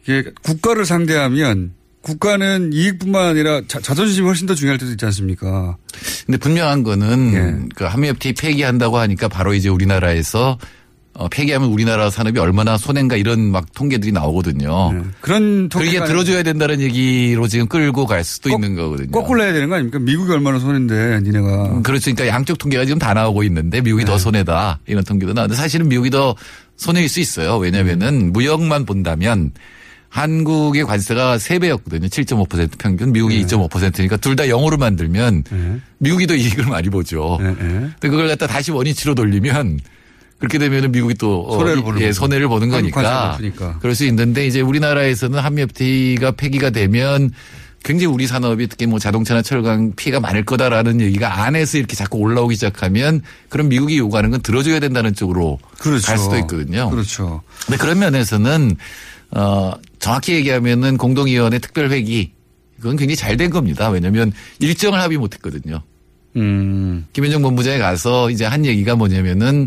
이게 0.03 0.23
국가를 0.41 0.85
상대하면 0.85 1.73
국가는 2.03 2.71
이익뿐만 2.73 3.29
아니라 3.29 3.61
자, 3.67 3.79
자존심이 3.79 4.27
훨씬 4.27 4.45
더 4.45 4.53
중요할 4.53 4.77
때도 4.77 4.91
있지 4.91 5.05
않습니까? 5.05 5.77
근데 6.25 6.37
분명한 6.37 6.83
거는 6.83 7.33
예. 7.33 7.69
그 7.75 7.85
한미 7.85 8.09
FTA 8.09 8.33
폐기한다고 8.33 8.97
하니까 8.97 9.29
바로 9.29 9.53
이제 9.53 9.69
우리나라에서 9.69 10.57
어, 11.15 11.29
폐기하면 11.29 11.69
우리나라 11.69 12.09
산업이 12.09 12.39
얼마나 12.39 12.75
손해인가 12.75 13.15
이런 13.15 13.51
막 13.51 13.71
통계들이 13.73 14.11
나오거든요. 14.11 15.03
그런 15.21 15.69
그게 15.69 16.03
들어줘야 16.03 16.41
된다는 16.43 16.81
얘기로 16.81 17.47
지금 17.47 17.67
끌고 17.67 18.05
갈 18.07 18.23
수도 18.23 18.49
있는 18.49 18.75
거거든요. 18.75 19.11
거꾸로 19.11 19.43
해야 19.43 19.53
되는 19.53 19.69
거 19.69 19.75
아닙니까? 19.75 19.99
미국이 19.99 20.31
얼마나 20.31 20.57
손해인데 20.59 21.21
니네가. 21.21 21.81
그렇죠. 21.83 22.11
그러니까 22.11 22.27
양쪽 22.27 22.57
통계가 22.57 22.85
지금 22.85 22.97
다 22.97 23.13
나오고 23.13 23.43
있는데 23.43 23.79
미국이 23.81 24.05
네. 24.05 24.11
더 24.11 24.17
손해다 24.17 24.79
이런 24.87 25.03
통계도 25.03 25.33
나오는데 25.33 25.55
사실은 25.55 25.87
미국이 25.87 26.09
더 26.09 26.35
손해일 26.77 27.07
수 27.07 27.19
있어요. 27.19 27.57
왜냐하면은 27.57 28.33
무역만 28.33 28.85
본다면 28.85 29.51
한국의 30.13 30.85
관세가 30.85 31.37
3배였거든요. 31.37 32.05
7.5% 32.05 32.77
평균. 32.77 33.11
미국이 33.11 33.43
네. 33.43 33.45
2.5%니까 33.47 34.15
둘다 34.17 34.47
영어로 34.47 34.77
만들면 34.77 35.43
미국이 35.97 36.27
더 36.27 36.35
이익을 36.35 36.65
많이 36.67 36.89
보죠. 36.89 37.39
네, 37.41 37.55
근데 37.55 38.09
그걸 38.09 38.27
갖다 38.27 38.45
다시 38.45 38.71
원위치로 38.71 39.15
돌리면 39.15 39.79
그렇게 40.37 40.59
되면은 40.59 40.91
미국이 40.91 41.15
또 41.15 41.47
어, 41.47 41.57
손해를 41.57 41.81
보는 41.81 42.01
예. 42.01 42.11
손해를 42.11 42.47
보는 42.47 42.69
거니까. 42.69 43.39
그럴 43.79 43.95
수 43.95 44.05
있는데 44.05 44.45
이제 44.45 44.61
우리나라에서는 44.61 45.39
한미 45.39 45.63
FTA가 45.63 46.31
폐기가 46.33 46.69
되면 46.69 47.31
굉장히 47.83 48.13
우리 48.13 48.27
산업이 48.27 48.67
특히 48.67 48.85
뭐 48.85 48.99
자동차나 48.99 49.41
철강 49.41 49.93
피해가 49.95 50.19
많을 50.19 50.45
거다라는 50.45 51.01
얘기가 51.01 51.43
안에서 51.43 51.79
이렇게 51.79 51.95
자꾸 51.95 52.19
올라오기 52.19 52.53
시작하면 52.53 53.23
그럼 53.49 53.67
미국이 53.67 53.97
요구하는 53.97 54.29
건 54.29 54.41
들어줘야 54.43 54.79
된다는 54.79 55.15
쪽으로 55.15 55.57
그렇죠. 55.79 56.05
갈 56.05 56.19
수도 56.19 56.37
있거든요. 56.37 56.91
그렇죠. 56.91 57.41
근데 57.65 57.77
그런 57.77 57.97
면에서는 57.97 58.75
어 59.31 59.73
정확히 60.03 60.33
얘기하면은 60.33 60.97
공동위원회 60.97 61.59
특별회기 61.59 62.33
그건 62.75 62.97
굉장히 62.97 63.15
잘 63.15 63.37
된 63.37 63.49
겁니다. 63.49 63.87
왜냐하면 63.87 64.33
일정을 64.59 64.99
합의 64.99 65.17
못했거든요. 65.17 65.81
음. 66.35 67.05
김현정 67.13 67.41
본부장에 67.41 67.77
가서 67.77 68.29
이제 68.29 68.43
한 68.43 68.65
얘기가 68.65 68.97
뭐냐면은 68.97 69.65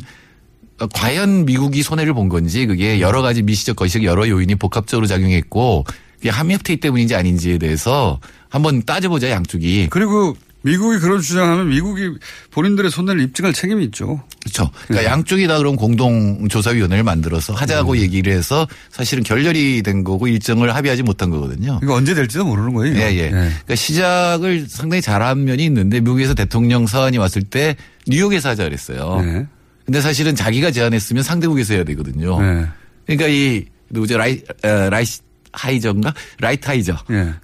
어, 0.79 0.87
과연 0.89 1.47
미국이 1.47 1.83
손해를 1.83 2.13
본 2.13 2.29
건지 2.29 2.67
그게 2.67 3.01
여러 3.01 3.23
가지 3.23 3.43
미시적 3.43 3.77
거시적 3.77 4.05
여러 4.05 4.29
요인이 4.29 4.57
복합적으로 4.57 5.07
작용했고 5.07 5.87
그게 6.17 6.29
한미 6.29 6.53
FTA 6.55 6.81
때문인지 6.81 7.15
아닌지에 7.15 7.57
대해서 7.57 8.21
한번 8.51 8.83
따져보자 8.83 9.31
양쪽이. 9.31 9.89
그리고 9.89 10.37
미국이 10.67 10.99
그런 10.99 11.21
주장하면 11.21 11.69
미국이 11.69 12.11
본인들의 12.51 12.91
손해를 12.91 13.23
입증할 13.23 13.53
책임이 13.53 13.85
있죠. 13.85 14.21
그렇죠. 14.43 14.69
그러니까 14.89 15.09
양쪽이 15.09 15.47
다 15.47 15.59
그럼 15.59 15.77
공동조사위원회를 15.77 17.05
만들어서 17.05 17.55
하자고 17.55 17.93
음. 17.93 17.99
얘기를 17.99 18.33
해서 18.33 18.67
사실은 18.91 19.23
결렬이 19.23 19.83
된 19.83 20.03
거고 20.03 20.27
일정을 20.27 20.75
합의하지 20.75 21.05
못한 21.05 21.31
거거든요. 21.31 21.79
이거 21.85 21.95
언제 21.95 22.15
될지도 22.15 22.45
모르는 22.45 22.75
거예요. 22.75 22.97
예, 22.97 23.15
예. 23.15 23.31
그러니까 23.31 23.77
시작을 23.77 24.67
상당히 24.69 25.01
잘한 25.01 25.45
면이 25.45 25.65
있는데 25.67 26.01
미국에서 26.01 26.35
대통령 26.35 26.89
서한이 26.89 27.17
왔을 27.17 27.43
때 27.43 27.77
뉴욕에서 28.09 28.49
하자 28.49 28.65
그랬어요. 28.65 29.21
네. 29.25 29.47
근데 29.85 30.01
사실은 30.01 30.35
자기가 30.35 30.73
제안했으면 30.73 31.23
상대국에서 31.23 31.75
해야 31.75 31.85
되거든요. 31.85 32.41
네. 32.43 32.67
그러니까 33.07 33.29
이 33.29 33.67
누구죠 33.91 34.19
라이 34.19 34.43
어, 34.65 34.91
라이스 34.91 35.23
하이저인가 35.53 36.13
라이트 36.41 36.67
하이저. 36.67 36.97
예. 37.11 37.35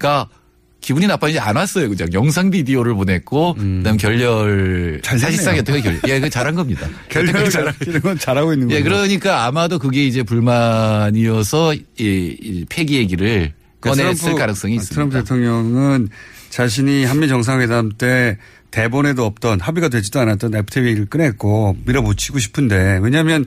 기분이 0.83 1.07
나빠지지 1.07 1.39
안 1.39 1.57
왔어요. 1.57 1.89
그냥 1.89 2.13
영상 2.13 2.51
비디오를 2.51 2.93
보냈고 2.95 3.55
그다음 3.55 3.97
결렬 3.97 4.97
음. 4.97 5.01
잘 5.03 5.17
됐네요. 5.17 5.31
사실상 5.37 5.57
어떻게 5.57 5.81
결 5.81 5.99
예, 6.09 6.21
그 6.21 6.29
잘한 6.29 6.55
겁니다. 6.55 6.87
결렬을 7.09 7.49
잘하는 7.49 8.01
건 8.03 8.19
잘하고 8.19 8.53
있는 8.53 8.69
거예요. 8.69 8.81
예, 8.81 8.83
그러니까 8.83 9.45
아마도 9.47 9.79
그게 9.79 10.05
이제 10.05 10.23
불만이어서 10.23 11.75
이, 11.75 11.81
이 11.99 12.67
폐기 12.69 12.97
얘기를 12.97 13.53
그러니까 13.81 14.03
꺼냈을 14.05 14.21
트럼프- 14.33 14.39
가능성이 14.41 14.75
아, 14.75 14.77
있습니다. 14.77 14.95
트럼프 14.95 15.17
대통령은 15.19 16.09
자신이 16.51 17.05
한미 17.05 17.29
정상회담 17.29 17.93
때 17.97 18.39
대본에도 18.71 19.25
없던 19.25 19.61
합의가 19.61 19.89
되지도 19.89 20.21
않았던 20.21 20.55
FTA를 20.55 21.07
꺼냈고 21.07 21.77
밀어붙이고 21.85 22.39
싶은데 22.39 22.99
왜냐하면 23.03 23.45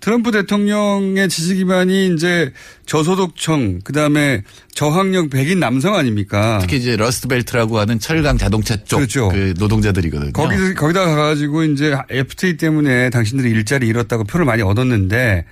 트럼프 0.00 0.30
대통령의 0.30 1.28
지지 1.28 1.56
기반이 1.56 2.14
이제 2.14 2.52
저소득층 2.86 3.80
그다음에 3.84 4.42
저학력 4.74 5.30
백인 5.30 5.60
남성 5.60 5.94
아닙니까? 5.94 6.58
특히 6.60 6.78
이제 6.78 6.96
Rust 6.96 7.23
Belt라고 7.23 7.78
하는 7.78 7.98
철강 7.98 8.38
자동차 8.38 8.82
쪽 8.84 8.96
그렇죠. 8.96 9.28
그 9.28 9.54
노동자들이거든요. 9.58 10.32
거기 10.32 10.74
거기다 10.74 11.04
가가지고 11.04 11.64
이제 11.64 11.94
FTA 12.08 12.56
때문에 12.56 13.10
당신들이 13.10 13.50
일자리 13.50 13.86
잃었다고 13.88 14.24
표를 14.24 14.46
많이 14.46 14.62
얻었는데 14.62 15.44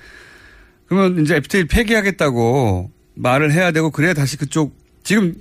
그러면 0.87 1.23
이제 1.23 1.37
FTA 1.37 1.67
폐기하겠다고 1.67 2.91
말을 3.15 3.53
해야 3.53 3.71
되고 3.71 3.91
그래야 3.91 4.15
다시 4.15 4.37
그쪽 4.39 4.77
지금 5.05 5.35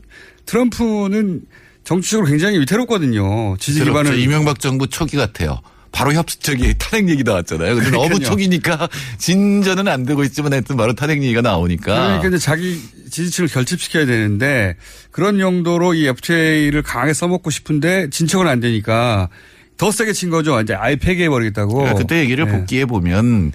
트럼프는 0.46 1.42
정치적으로 1.84 2.28
굉장히 2.28 2.60
위태롭거든요. 2.60 3.56
지지 3.58 3.80
그렇죠. 3.80 4.02
기반을 4.02 4.20
이명박 4.20 4.60
정부 4.60 4.88
초기 4.88 5.16
같아요. 5.16 5.62
바로 5.98 6.14
협 6.14 6.28
저기 6.28 6.76
탄핵 6.78 7.10
얘기 7.10 7.24
나왔잖아요. 7.24 7.74
근데 7.74 7.90
너무 7.90 8.04
그러니까요. 8.04 8.30
초기니까 8.30 8.88
진전은 9.18 9.88
안 9.88 10.04
되고 10.04 10.24
있지만 10.24 10.54
하여튼 10.54 10.78
바로 10.78 10.94
탄핵 10.94 11.24
얘기가 11.24 11.42
나오니까. 11.42 12.20
그러니까 12.20 12.28
이제 12.28 12.38
자기 12.38 12.80
지지층을 13.10 13.50
결집시켜야 13.50 14.06
되는데 14.06 14.76
그런 15.10 15.40
용도로 15.40 15.96
이 15.96 16.06
FTA를 16.06 16.84
강하게 16.84 17.14
써먹고 17.14 17.50
싶은데 17.50 18.12
진척은 18.12 18.48
안 18.48 18.60
되니까 18.60 19.30
더 19.78 19.90
세게 19.90 20.14
친 20.14 20.30
거죠. 20.30 20.62
이제 20.62 20.76
아예 20.76 20.98
폐기해 20.98 21.30
버리겠다고. 21.30 21.74
그러니까 21.74 21.98
그때 21.98 22.20
얘기를 22.20 22.46
네. 22.46 22.52
복귀해 22.52 22.86
보면 22.86 23.52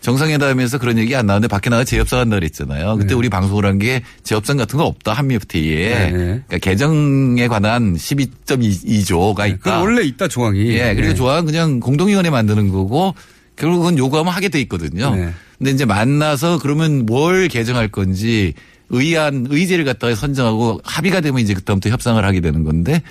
정상회담에서 0.00 0.78
그런 0.78 0.96
얘기 0.98 1.14
안 1.16 1.26
나왔는데 1.26 1.48
밖에 1.50 1.70
나가 1.70 1.84
재협상 1.84 2.20
한다 2.20 2.36
그랬잖아요. 2.36 2.96
그때 2.98 3.14
우리 3.14 3.28
방송을 3.28 3.66
한 3.66 3.78
게 3.78 4.02
재협상 4.24 4.56
같은 4.56 4.76
거 4.78 4.84
없다 4.84 5.12
한미 5.12 5.34
FTA에. 5.36 6.10
네. 6.10 6.10
그러니까 6.10 6.58
개정에 6.58 7.46
관한 7.48 7.94
12.2조가 7.94 9.48
있다. 9.48 9.58
그 9.58 9.70
원래 9.70 10.02
있다 10.02 10.28
조항이. 10.28 10.68
예, 10.74 10.94
그리고 10.94 11.08
네. 11.10 11.14
조항은 11.14 11.46
그냥 11.46 11.80
공동위원회 11.80 12.30
만드는 12.30 12.70
거고 12.70 13.14
결국은 13.56 13.98
요구하면 13.98 14.32
하게 14.32 14.48
돼 14.48 14.60
있거든요. 14.62 15.14
네. 15.14 15.30
근데 15.58 15.70
이제 15.72 15.84
만나서 15.84 16.58
그러면 16.60 17.04
뭘 17.06 17.48
개정할 17.48 17.88
건지 17.88 18.54
의안 18.90 19.46
의제를 19.50 19.84
갖다가 19.84 20.14
선정하고 20.14 20.80
합의가 20.82 21.20
되면 21.20 21.40
이제 21.40 21.52
그다음부터 21.52 21.90
협상을 21.90 22.24
하게 22.24 22.40
되는 22.40 22.64
건데 22.64 23.02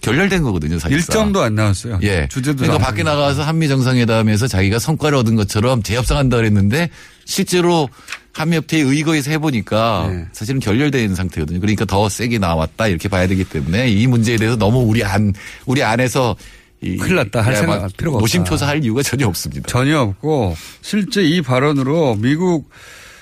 결렬된 0.00 0.42
거거든요. 0.42 0.78
사실상. 0.78 0.96
일정도 0.98 1.42
안 1.42 1.54
나왔어요. 1.54 2.00
예. 2.02 2.26
주제도 2.28 2.64
그러니까. 2.64 2.84
밖에 2.84 3.02
나가서 3.02 3.42
한미 3.42 3.68
정상회담에서 3.68 4.48
자기가 4.48 4.78
성과를 4.78 5.18
얻은 5.18 5.36
것처럼 5.36 5.82
재협상한다 5.82 6.36
그랬는데 6.36 6.90
실제로 7.24 7.88
한미 8.32 8.56
협회의 8.56 8.82
의거에서 8.82 9.30
해보니까 9.30 10.08
네. 10.10 10.26
사실은 10.32 10.58
결렬된 10.58 11.14
상태거든요. 11.14 11.60
그러니까 11.60 11.84
더 11.84 12.08
세게 12.08 12.38
나왔다 12.38 12.88
이렇게 12.88 13.08
봐야 13.08 13.26
되기 13.28 13.44
때문에 13.44 13.88
이 13.88 14.06
문제에 14.08 14.36
대해서 14.36 14.56
너무 14.56 14.78
우리 14.80 15.04
안 15.04 15.32
우리 15.66 15.82
안에서 15.82 16.34
이 16.82 16.96
큰일 16.96 17.16
났다 17.16 17.42
할 17.42 17.52
예, 17.52 17.56
생각 17.58 17.82
막 17.82 17.96
필요가 17.96 18.16
없다. 18.16 18.22
노심초사할 18.22 18.82
이유가 18.82 19.02
전혀 19.02 19.28
없습니다. 19.28 19.68
전혀 19.68 20.00
없고 20.00 20.56
실제 20.80 21.22
이 21.22 21.42
발언으로 21.42 22.16
미국 22.16 22.70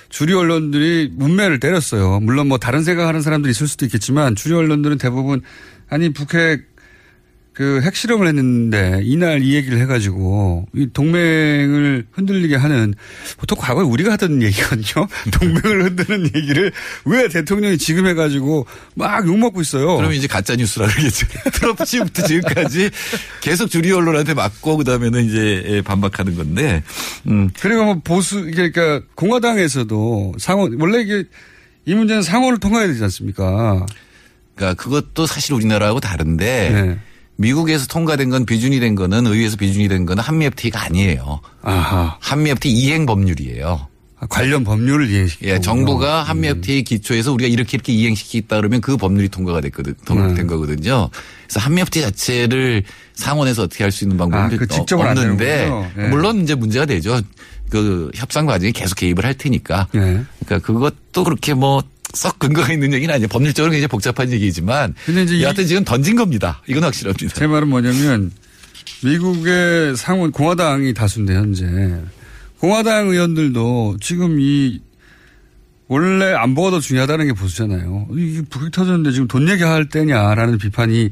주류 0.09 0.39
언론들이 0.39 1.11
문매를 1.13 1.59
때렸어요. 1.59 2.19
물론 2.19 2.47
뭐 2.47 2.57
다른 2.57 2.83
생각하는 2.83 3.21
사람들이 3.21 3.51
있을 3.51 3.67
수도 3.67 3.85
있겠지만 3.85 4.35
주류 4.35 4.57
언론들은 4.57 4.97
대부분 4.97 5.41
아니 5.89 6.11
북핵 6.13 6.68
그 7.59 7.81
핵실험을 7.81 8.25
했는데 8.25 9.01
이날 9.03 9.43
이 9.43 9.53
얘기를 9.53 9.81
해가지고 9.81 10.65
이 10.73 10.87
동맹을 10.93 12.05
흔들리게 12.09 12.55
하는 12.55 12.93
보통 13.37 13.57
과거에 13.59 13.83
우리가 13.83 14.13
하던 14.13 14.41
얘기거든요. 14.41 15.05
동맹을 15.37 15.83
흔드는 15.83 16.31
얘기를 16.37 16.71
왜 17.03 17.27
대통령이 17.27 17.77
지금 17.77 18.07
해가지고 18.07 18.65
막 18.95 19.27
욕먹고 19.27 19.59
있어요. 19.59 19.97
그러면 19.97 20.15
이제 20.15 20.25
가짜 20.25 20.55
뉴스라 20.55 20.87
그러겠죠. 20.87 21.27
트럼프 21.51 21.83
시부터 21.83 22.27
지금까지 22.27 22.91
계속 23.41 23.67
주류 23.67 23.93
언론한테 23.97 24.35
맞고 24.35 24.77
그다음에는 24.77 25.25
이제 25.25 25.63
예, 25.67 25.81
반박하는 25.81 26.37
건데. 26.37 26.81
음. 27.27 27.49
그리고 27.59 27.83
뭐 27.83 28.01
보수 28.01 28.41
그러니까 28.41 29.01
공화당에서도 29.15 30.35
상원 30.37 30.79
원래 30.79 31.01
이게 31.01 31.25
이 31.85 31.93
문제는 31.93 32.21
상원을 32.21 32.59
통과해야 32.59 32.87
되지 32.87 33.03
않습니까? 33.03 33.85
그러니까 34.55 34.81
그것도 34.81 35.25
사실 35.25 35.55
우리나라하고 35.55 35.99
다른데 35.99 36.69
네. 36.69 36.99
미국에서 37.39 37.87
통과된 37.87 38.29
건 38.29 38.45
비준이 38.45 38.81
된 38.81 38.95
거는 38.95 39.25
의회에서 39.25 39.55
비준이 39.55 39.87
된 39.87 40.05
거는 40.05 40.21
한미 40.21 40.45
FTA가 40.45 40.83
아니에요. 40.83 41.39
아하. 41.61 42.17
한미 42.19 42.49
FTA 42.49 42.73
이행 42.73 43.05
법률이에요. 43.05 43.87
관련 44.27 44.65
법률을 44.65 45.09
이행시키고. 45.09 45.49
예, 45.49 45.59
정부가 45.61 46.23
한미 46.23 46.49
FTA 46.49 46.83
기초에서 46.83 47.31
우리가 47.31 47.47
이렇게 47.47 47.77
이렇게 47.77 47.93
이행시키겠다 47.93 48.57
그러면 48.57 48.81
그 48.81 48.97
법률이 48.97 49.29
통과가 49.29 49.61
됐거든, 49.61 49.95
통과된 50.05 50.35
네. 50.35 50.43
거거든요. 50.43 51.09
그래서 51.47 51.59
한미 51.61 51.79
FTA 51.79 52.03
자체를 52.03 52.83
상원에서 53.13 53.63
어떻게 53.63 53.85
할 53.85 53.91
수 53.91 54.03
있는 54.03 54.17
방법은 54.17 54.45
아, 54.45 54.49
그 54.49 54.95
없는데. 54.95 55.69
예. 55.97 56.01
물론 56.09 56.41
이제 56.41 56.55
문제가 56.55 56.85
되죠. 56.85 57.21
그 57.69 58.11
협상 58.15 58.45
과정에 58.45 58.73
계속 58.73 58.95
개입을 58.95 59.23
할 59.23 59.33
테니까. 59.35 59.87
예. 59.95 59.99
그러니까 60.45 60.59
그것도 60.59 61.23
그렇게 61.23 61.53
뭐 61.53 61.81
썩 62.13 62.39
근거가 62.39 62.73
있는 62.73 62.93
얘기는 62.93 63.13
아니에요. 63.13 63.27
법률적으로 63.27 63.71
굉장히 63.71 63.87
복잡한 63.87 64.31
얘기지만 64.31 64.95
근데 65.05 65.23
이제 65.23 65.35
이- 65.37 65.43
여하튼 65.43 65.65
지금 65.67 65.83
던진 65.83 66.15
겁니다. 66.15 66.61
이건 66.67 66.83
확실합니다. 66.83 67.33
제 67.35 67.47
말은 67.47 67.67
뭐냐면 67.67 68.31
미국의 69.03 69.95
상원 69.95 70.31
공화당이 70.31 70.93
다수인데 70.93 71.35
현재 71.35 71.65
공화당 72.59 73.09
의원들도 73.09 73.97
지금 74.01 74.39
이 74.39 74.81
원래 75.87 76.33
안보가 76.33 76.71
더 76.71 76.79
중요하다는 76.79 77.27
게 77.27 77.33
보수잖아요. 77.33 78.07
이게 78.15 78.41
북핵 78.49 78.71
터졌는데 78.71 79.11
지금 79.11 79.27
돈 79.27 79.47
얘기할 79.49 79.89
때냐라는 79.89 80.57
비판이 80.57 81.09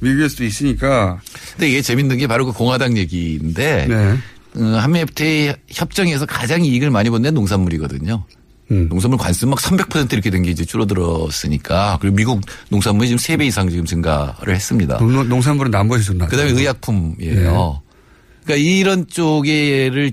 미국에서도 0.00 0.44
있으니까. 0.44 1.20
근데 1.52 1.68
이게 1.70 1.82
재밌는 1.82 2.18
게 2.18 2.26
바로 2.26 2.44
그 2.46 2.52
공화당 2.52 2.96
얘기인데 2.98 3.86
네. 3.88 4.18
어, 4.60 4.64
한미 4.78 5.00
FTA 5.00 5.54
협정에서 5.68 6.26
가장 6.26 6.64
이익을 6.64 6.90
많이 6.90 7.08
본 7.10 7.22
데는 7.22 7.34
농산물이거든요. 7.34 8.24
음. 8.72 8.88
농산물 8.88 9.18
관세 9.18 9.46
막 9.46 9.58
300% 9.58 10.12
이렇게 10.12 10.30
된 10.30 10.42
게 10.42 10.50
이제 10.50 10.64
줄어들었으니까 10.64 11.98
그리고 12.00 12.16
미국 12.16 12.40
농산물이 12.70 13.08
지금 13.08 13.18
3배 13.18 13.46
이상 13.46 13.68
지금 13.68 13.84
증가를 13.84 14.54
했습니다. 14.54 14.98
농- 14.98 15.28
농산물은 15.28 15.70
남부에서 15.70 16.14
나. 16.14 16.26
그다음에 16.26 16.50
의약품이에요. 16.52 17.82
그러니까 18.44 18.68
이런 18.68 19.06
쪽에를 19.06 20.12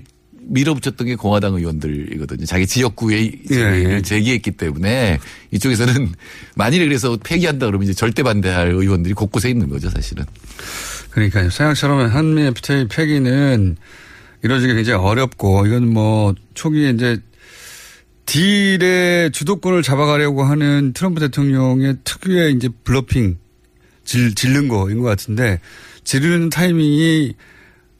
밀어붙였던 0.52 1.06
게 1.06 1.14
공화당 1.16 1.54
의원들이거든요. 1.54 2.44
자기 2.44 2.66
지역구에 2.66 3.30
예, 3.50 4.02
제기했기 4.02 4.52
때문에 4.52 5.18
이쪽에서는 5.52 6.12
만일에 6.56 6.84
그래서 6.86 7.16
폐기한다 7.22 7.66
그러면 7.66 7.84
이제 7.84 7.94
절대 7.94 8.22
반대할 8.22 8.68
의원들이 8.68 9.14
곳곳에 9.14 9.48
있는 9.50 9.68
거죠, 9.68 9.90
사실은. 9.90 10.24
그러니까요. 11.10 11.50
생각처럼 11.50 12.08
한미 12.10 12.42
FTA 12.46 12.88
폐기는 12.88 13.76
이루어지기 14.42 14.74
굉장히 14.74 14.98
어렵고 15.04 15.66
이건 15.66 15.88
뭐 15.92 16.34
초기에 16.54 16.90
이제 16.90 17.18
딜의 18.26 19.32
주도권을 19.32 19.82
잡아가려고 19.82 20.44
하는 20.44 20.92
트럼프 20.92 21.20
대통령의 21.20 21.96
특유의 22.04 22.54
이제 22.54 22.68
블러핑 22.84 23.38
질, 24.04 24.34
질른 24.34 24.68
거인 24.68 25.00
것 25.00 25.08
같은데 25.08 25.60
지르는 26.04 26.50
타이밍이 26.50 27.34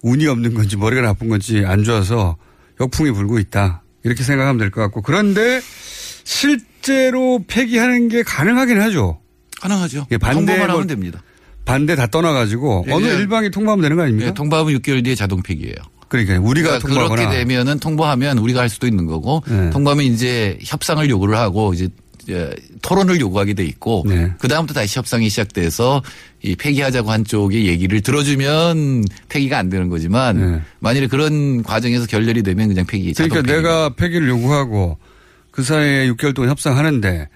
운이 0.02 0.26
없는 0.26 0.54
건지 0.54 0.76
머리가 0.76 1.02
나쁜 1.02 1.28
건지 1.28 1.62
안 1.66 1.84
좋아서 1.84 2.36
역풍이 2.80 3.10
불고 3.12 3.38
있다. 3.38 3.82
이렇게 4.04 4.22
생각하면 4.22 4.56
될 4.58 4.70
것 4.70 4.80
같고 4.82 5.02
그런데 5.02 5.60
실제로 6.24 7.44
폐기하는 7.46 8.08
게 8.08 8.22
가능하긴 8.22 8.80
하죠. 8.80 9.20
가능하죠. 9.60 10.06
예, 10.10 10.16
반대 10.16 10.36
통보만 10.38 10.66
뭐- 10.68 10.74
하면 10.76 10.86
됩니다. 10.86 11.22
반대 11.66 11.94
다 11.96 12.06
떠나가지고 12.06 12.86
예, 12.88 12.92
어느 12.92 13.04
예. 13.06 13.14
일방이 13.16 13.50
통과하면 13.50 13.82
되는 13.82 13.96
거 13.96 14.02
아닙니까? 14.04 14.28
예, 14.30 14.34
통보하면 14.34 14.72
6개월 14.78 15.04
뒤에 15.04 15.14
자동 15.14 15.42
폐기예요. 15.42 15.74
그러니까 16.10 16.40
우리가 16.40 16.78
그러니까 16.78 16.88
통과하거나 16.88 17.22
그렇게 17.22 17.38
되면은 17.38 17.78
통보하면 17.78 18.38
우리가 18.38 18.60
할 18.60 18.68
수도 18.68 18.88
있는 18.88 19.06
거고 19.06 19.42
네. 19.48 19.70
통보하면 19.70 20.04
이제 20.04 20.58
협상을 20.60 21.08
요구를 21.08 21.38
하고 21.38 21.72
이제 21.72 21.88
이제 22.22 22.54
토론을 22.82 23.20
요구하게 23.20 23.54
돼 23.54 23.64
있고 23.64 24.04
네. 24.06 24.32
그 24.38 24.48
다음부터 24.48 24.80
다시 24.80 24.98
협상이 24.98 25.28
시작돼서 25.28 26.02
이 26.42 26.56
폐기하자고 26.56 27.10
한 27.10 27.24
쪽의 27.24 27.66
얘기를 27.66 28.00
들어주면 28.00 29.04
폐기가 29.28 29.58
안 29.58 29.70
되는 29.70 29.88
거지만 29.88 30.38
네. 30.38 30.60
만일에 30.80 31.06
그런 31.06 31.62
과정에서 31.62 32.06
결렬이 32.06 32.42
되면 32.42 32.68
그냥 32.68 32.84
폐기. 32.86 33.12
그러니까 33.12 33.42
폐기. 33.42 33.52
내가 33.52 33.90
폐기를 33.94 34.28
요구하고 34.28 34.98
그 35.52 35.62
사이에 35.62 36.10
6개월 36.10 36.34
동안 36.34 36.50
협상하는데 36.50 37.28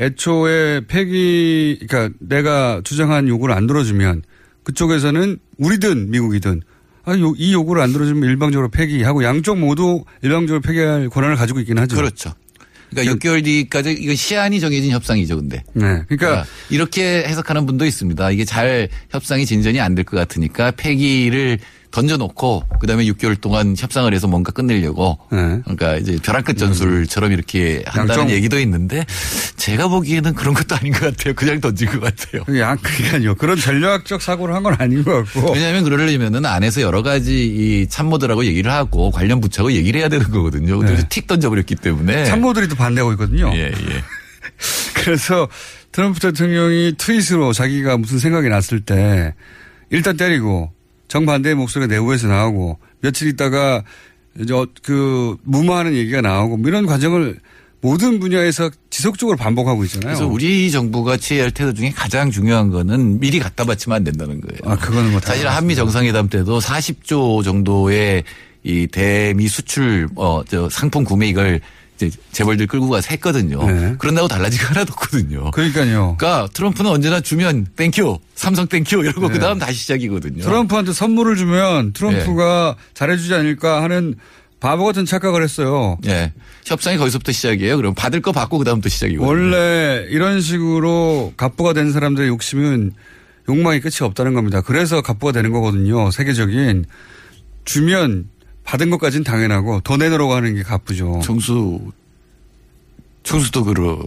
애초에 0.00 0.86
폐기 0.88 1.78
그러니까 1.86 2.16
내가 2.20 2.80
주장한 2.84 3.28
요구를 3.28 3.54
안 3.54 3.66
들어주면 3.66 4.22
그쪽에서는 4.62 5.38
우리든 5.58 6.10
미국이든 6.10 6.62
아, 7.06 7.12
요, 7.18 7.34
이 7.36 7.52
요구를 7.52 7.82
안 7.82 7.92
들어주면 7.92 8.28
일방적으로 8.28 8.68
폐기하고 8.70 9.24
양쪽 9.24 9.58
모두 9.58 10.04
일방적으로 10.22 10.60
폐기할 10.60 11.08
권한을 11.10 11.36
가지고 11.36 11.60
있긴 11.60 11.78
하죠. 11.78 11.96
그렇죠. 11.96 12.32
그러니까 12.90 13.14
6개월 13.16 13.42
뒤까지 13.44 13.92
이건 13.92 14.14
시한이 14.14 14.60
정해진 14.60 14.90
협상이죠, 14.92 15.36
근데. 15.36 15.56
네. 15.72 15.82
그러니까 15.82 16.06
그러니까 16.16 16.44
이렇게 16.70 17.24
해석하는 17.26 17.66
분도 17.66 17.84
있습니다. 17.84 18.30
이게 18.30 18.44
잘 18.44 18.88
협상이 19.10 19.44
진전이 19.46 19.80
안 19.80 19.94
될 19.96 20.04
것 20.04 20.16
같으니까 20.16 20.70
폐기를 20.72 21.58
던져놓고 21.94 22.64
그다음에 22.80 23.04
6개월 23.04 23.40
동안 23.40 23.76
협상을 23.78 24.12
해서 24.12 24.26
뭔가 24.26 24.50
끝내려고 24.50 25.16
네. 25.30 25.60
그러니까 25.62 25.96
이제 25.96 26.18
벼랑 26.20 26.42
끝 26.42 26.58
전술처럼 26.58 27.30
이렇게 27.30 27.84
한다는 27.86 28.22
양쪽- 28.24 28.34
얘기도 28.34 28.58
있는데 28.58 29.06
제가 29.56 29.86
보기에는 29.86 30.34
그런 30.34 30.54
것도 30.54 30.74
아닌 30.74 30.92
것 30.92 31.16
같아요. 31.16 31.34
그냥 31.34 31.60
던진 31.60 31.88
것 31.88 32.00
같아요. 32.00 32.42
양 32.58 32.76
그러니까요. 32.78 33.36
그런 33.36 33.56
전략적 33.56 34.20
사고를 34.20 34.54
한 34.56 34.64
건 34.64 34.74
아닌 34.78 35.04
것 35.04 35.24
같고. 35.32 35.52
왜냐하면 35.52 35.84
그러려면은 35.84 36.44
안에서 36.46 36.80
여러 36.80 37.02
가지 37.02 37.44
이 37.46 37.86
참모들하고 37.88 38.44
얘기를 38.46 38.72
하고 38.72 39.10
관련 39.12 39.40
부처하고 39.40 39.72
얘기를 39.72 40.00
해야 40.00 40.08
되는 40.08 40.28
거거든요. 40.30 40.78
근데 40.78 40.96
네. 40.96 41.02
틱 41.08 41.26
던져버렸기 41.28 41.76
때문에 41.76 42.24
참모들이 42.24 42.66
또 42.68 42.74
반대하고 42.74 43.12
있거든요. 43.12 43.52
예, 43.54 43.66
예. 43.68 43.72
그래서 44.94 45.48
트럼프 45.92 46.18
대통령이 46.18 46.94
트윗으로 46.98 47.52
자기가 47.52 47.98
무슨 47.98 48.18
생각이 48.18 48.48
났을 48.48 48.80
때 48.80 49.34
일단 49.90 50.16
때리고 50.16 50.72
정반대의 51.18 51.54
목소리가 51.54 51.92
내부에서 51.94 52.26
나오고 52.26 52.78
며칠 53.00 53.28
있다가 53.28 53.84
이제 54.40 54.52
어- 54.52 54.66
그 54.82 55.36
무마하는 55.44 55.94
얘기가 55.94 56.20
나오고 56.20 56.56
뭐 56.56 56.68
이런 56.68 56.86
과정을 56.86 57.38
모든 57.80 58.18
분야에서 58.18 58.70
지속적으로 58.90 59.36
반복하고 59.36 59.84
있잖아요. 59.84 60.08
그래서 60.16 60.26
우리 60.26 60.70
정부가 60.72 61.16
취해야 61.18 61.44
할 61.44 61.50
태도 61.52 61.72
중에 61.72 61.90
가장 61.90 62.30
중요한 62.32 62.70
거는 62.70 63.20
미리 63.20 63.38
갖다 63.38 63.64
바치면 63.64 63.96
안 63.96 64.04
된다는 64.04 64.40
거예요. 64.40 64.58
아, 64.64 64.74
그거는 64.76 65.12
뭐 65.12 65.20
사실 65.20 65.46
한미 65.46 65.76
정상회담 65.76 66.28
때도 66.30 66.58
40조 66.60 67.44
정도의 67.44 68.24
이 68.64 68.88
대미 68.90 69.46
수출 69.46 70.08
어저 70.16 70.68
상품 70.70 71.04
구매 71.04 71.28
이걸 71.28 71.60
이제 71.96 72.10
재벌들 72.32 72.66
끌고 72.66 72.88
가서 72.88 73.08
했거든요. 73.12 73.64
네. 73.66 73.94
그런다고 73.98 74.28
달라지가 74.28 74.70
하나도 74.70 74.92
없거든요. 74.94 75.50
그러니까요. 75.52 76.16
그러니까 76.18 76.48
트럼프는 76.52 76.90
언제나 76.90 77.20
주면 77.20 77.66
thank 77.76 77.99
you, 77.99 78.18
삼성 78.34 78.66
thank 78.66 78.88
you 78.88 79.02
이러고 79.04 79.28
네. 79.28 79.34
그다음 79.34 79.58
다시 79.58 79.78
시작이거든요. 79.78 80.42
트럼프한테 80.42 80.92
선물을 80.92 81.36
주면 81.36 81.92
트럼프가 81.92 82.76
잘해주지 82.94 83.34
않을까 83.34 83.82
하는 83.82 84.16
바보 84.60 84.84
같은 84.86 85.04
착각을 85.04 85.42
했어요. 85.42 85.98
예. 86.06 86.32
협상이 86.64 86.96
거기서부터 86.96 87.32
시작이에요. 87.32 87.76
그럼 87.76 87.94
받을 87.94 88.22
거 88.22 88.32
받고 88.32 88.58
그다음부터 88.58 88.88
시작이거든요. 88.88 89.28
원래 89.28 90.06
이런 90.08 90.40
식으로 90.40 91.34
갑부가 91.36 91.74
된 91.74 91.92
사람들의 91.92 92.28
욕심은 92.28 92.92
욕망이 93.48 93.80
끝이 93.80 93.96
없다는 94.00 94.32
겁니다. 94.32 94.62
그래서 94.62 95.02
갑부가 95.02 95.32
되는 95.32 95.52
거거든요. 95.52 96.10
세계적인 96.10 96.86
주면 97.66 98.28
받은 98.64 98.90
것까지는 98.90 99.24
당연하고 99.24 99.80
더 99.84 99.96
내놓으라고 99.96 100.34
하는 100.34 100.54
게 100.54 100.62
갑부죠. 100.62 101.20
총수 101.22 101.92
총수도 103.22 103.64
그러 103.64 104.02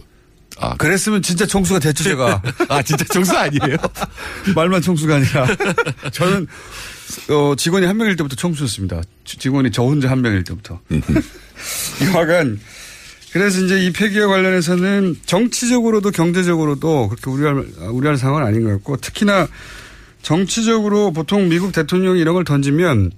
아 0.60 0.76
그랬으면 0.76 1.22
진짜 1.22 1.46
총수가 1.46 1.78
됐죠 1.80 2.04
제가. 2.04 2.42
아 2.68 2.82
진짜 2.82 3.04
총수 3.04 3.36
아니에요? 3.36 3.76
말만 4.54 4.82
총수가 4.82 5.16
아니라 5.16 5.46
저는 6.12 6.46
어, 7.30 7.54
직원이 7.56 7.86
한 7.86 7.96
명일 7.96 8.16
때부터 8.16 8.36
총수였습니다. 8.36 9.00
지- 9.24 9.38
직원이 9.38 9.70
저 9.70 9.82
혼자 9.82 10.10
한 10.10 10.20
명일 10.20 10.44
때부터. 10.44 10.80
여하간 12.04 12.60
그래서 13.32 13.60
이제 13.64 13.84
이 13.84 13.92
폐기와 13.92 14.26
관련해서는 14.26 15.16
정치적으로도 15.26 16.10
경제적으로도 16.10 17.08
그렇게 17.08 17.30
우려할, 17.30 17.66
우려할 17.92 18.16
상황은 18.16 18.46
아닌 18.46 18.64
것 18.64 18.70
같고 18.70 18.96
특히나 18.96 19.46
정치적으로 20.22 21.12
보통 21.12 21.48
미국 21.48 21.72
대통령이 21.72 22.20
이런 22.20 22.34
걸 22.34 22.44
던지면 22.44 23.12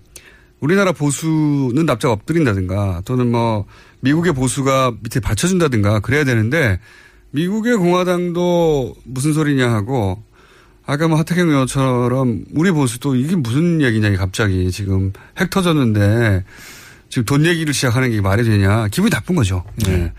우리나라 0.61 0.93
보수는 0.93 1.87
납작 1.87 2.11
엎드린다든가 2.11 3.03
또는 3.05 3.31
뭐 3.31 3.67
미국의 4.01 4.35
보수가 4.35 4.93
밑에 5.03 5.21
받쳐준다든가 5.21 6.01
그래야 6.01 6.25
되는데 6.25 6.79
미국의 7.33 7.77
공화당도 7.77 8.97
무슨 9.05 9.33
소리냐 9.33 9.71
하고 9.71 10.23
아까 10.87 11.09
뭐 11.09 11.19
하태경 11.19 11.49
의원처럼 11.49 12.45
우리 12.55 12.71
보수도 12.73 13.15
이게 13.15 13.37
무슨 13.37 13.81
얘기냐 13.81 14.17
갑자기 14.17 14.71
지금 14.71 15.13
핵 15.39 15.51
터졌는데 15.51 16.45
지금 17.09 17.25
돈 17.25 17.45
얘기를 17.45 17.75
시작하는 17.75 18.11
게 18.11 18.21
말이 18.21 18.45
되냐 18.45 18.89
기분이 18.89 19.11
나쁜 19.11 19.35
거죠. 19.35 19.65
네. 19.87 20.13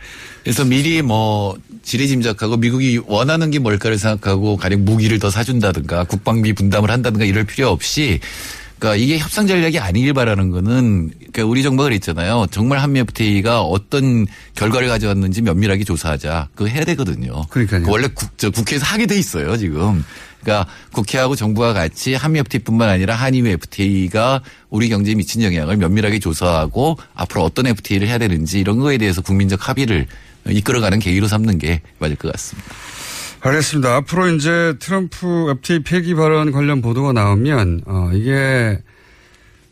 그래서 0.44 0.66
미리 0.66 1.02
뭐 1.02 1.58
지레짐작하고 1.84 2.58
미국이 2.58 3.02
원하는 3.06 3.50
게 3.52 3.60
뭘까를 3.60 3.98
생각하고 3.98 4.58
가령 4.58 4.86
무기를 4.86 5.20
더 5.20 5.30
사준다든가 5.30 6.04
국방비 6.06 6.54
분담을 6.54 6.92
한다든가 6.92 7.26
이럴 7.26 7.44
필요 7.46 7.70
없이 7.70 8.20
그러니까 8.82 8.96
이게 8.96 9.20
협상 9.20 9.46
전략이 9.46 9.78
아니길 9.78 10.14
바라는 10.14 10.50
거는 10.50 11.12
그러니까 11.20 11.46
우리 11.46 11.62
정부가 11.62 11.88
그랬잖아요. 11.90 12.48
정말 12.50 12.80
한미 12.80 13.00
FTA가 13.02 13.62
어떤 13.62 14.26
결과를 14.56 14.88
가져왔는지 14.88 15.44
면밀하게 15.44 15.84
조사하자. 15.84 16.50
그거 16.56 16.68
해야 16.68 16.84
되거든요. 16.86 17.44
그러니까요. 17.52 17.84
원래 17.88 18.08
국, 18.08 18.36
저 18.40 18.50
국회에서 18.50 18.84
하게 18.88 19.06
돼 19.06 19.20
있어요, 19.20 19.56
지금. 19.56 20.04
그러니까 20.42 20.68
국회하고 20.94 21.36
정부가 21.36 21.74
같이 21.74 22.16
한미 22.16 22.40
FTA뿐만 22.40 22.90
아니라 22.90 23.14
한미 23.14 23.48
FTA가 23.52 24.42
우리 24.72 24.90
경제에 24.90 25.14
미친 25.14 25.44
영향을 25.44 25.78
면밀하게 25.78 26.18
조사하고 26.18 26.98
앞으로 27.14 27.44
어떤 27.44 27.68
FTA를 27.68 28.08
해야 28.08 28.18
되는지 28.18 28.60
이런 28.60 28.80
거에 28.80 28.98
대해서 28.98 29.22
국민적 29.22 29.70
합의를 29.70 30.08
이끌어가는 30.50 30.98
계기로 30.98 31.28
삼는 31.28 31.60
게 31.60 31.82
맞을 32.00 32.16
것 32.16 32.32
같습니다. 32.32 32.72
알겠습니다. 33.42 33.96
앞으로 33.98 34.28
이제 34.30 34.76
트럼프 34.80 35.50
FTA 35.58 35.80
폐기 35.84 36.14
발언 36.14 36.52
관련 36.52 36.82
보도가 36.82 37.12
나오면 37.14 37.82
어 37.88 38.12
이게 38.14 38.80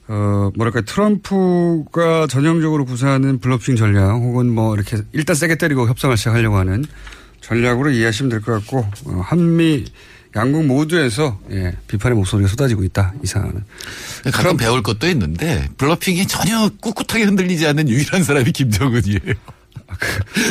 어 0.08 0.50
뭐랄까 0.56 0.82
트럼프가 0.82 2.26
전형적으로 2.28 2.86
구사하는 2.86 3.38
bluffing 3.40 3.76
전략 3.76 4.14
혹은 4.14 4.50
뭐 4.50 4.74
이렇게 4.76 4.98
일단 5.12 5.36
세게 5.36 5.56
때리고 5.56 5.88
협상을 5.88 6.16
시작하려고 6.18 6.58
하는 6.58 6.84
전략으로 7.42 7.92
이해하시면 7.92 8.30
될 8.30 8.42
것 8.42 8.54
같고 8.54 8.80
어 9.06 9.22
한미 9.24 9.86
양국 10.36 10.66
모두에서 10.66 11.40
예, 11.52 11.74
비판의 11.88 12.16
목소리가 12.16 12.48
쏟아지고 12.50 12.84
있다 12.84 13.14
이 13.24 13.28
상황은. 13.28 13.64
가끔 14.32 14.58
배울 14.58 14.82
것도 14.84 15.08
있는데 15.10 15.68
bluffing이 15.78 16.26
전혀 16.28 16.70
꿋꿋하게 16.82 17.24
흔들리지 17.26 17.66
않는 17.68 17.88
유일한 17.90 18.24
사람이 18.24 18.52
김정은이에요. 18.52 19.59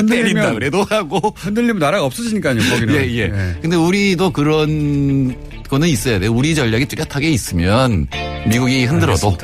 때린다 0.09 0.55
그래도 0.55 0.85
하고 0.85 1.35
흔들리면 1.37 1.79
나라가 1.79 2.05
없어지니까요 2.05 2.59
거기는. 2.71 2.95
예, 2.95 3.19
예. 3.19 3.33
근데 3.61 3.77
우리도 3.77 4.31
그런 4.33 5.37
거는 5.69 5.89
있어야 5.89 6.19
돼. 6.19 6.27
우리 6.27 6.55
전략이 6.55 6.87
뚜렷하게 6.87 7.31
있으면 7.31 8.07
미국이 8.49 8.85
흔들어도 8.85 9.37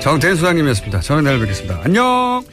정태인 0.00 0.36
소장님이었습니다. 0.36 1.00
저는 1.00 1.24
내일 1.24 1.40
뵙겠습니다. 1.40 1.80
안녕. 1.84 2.44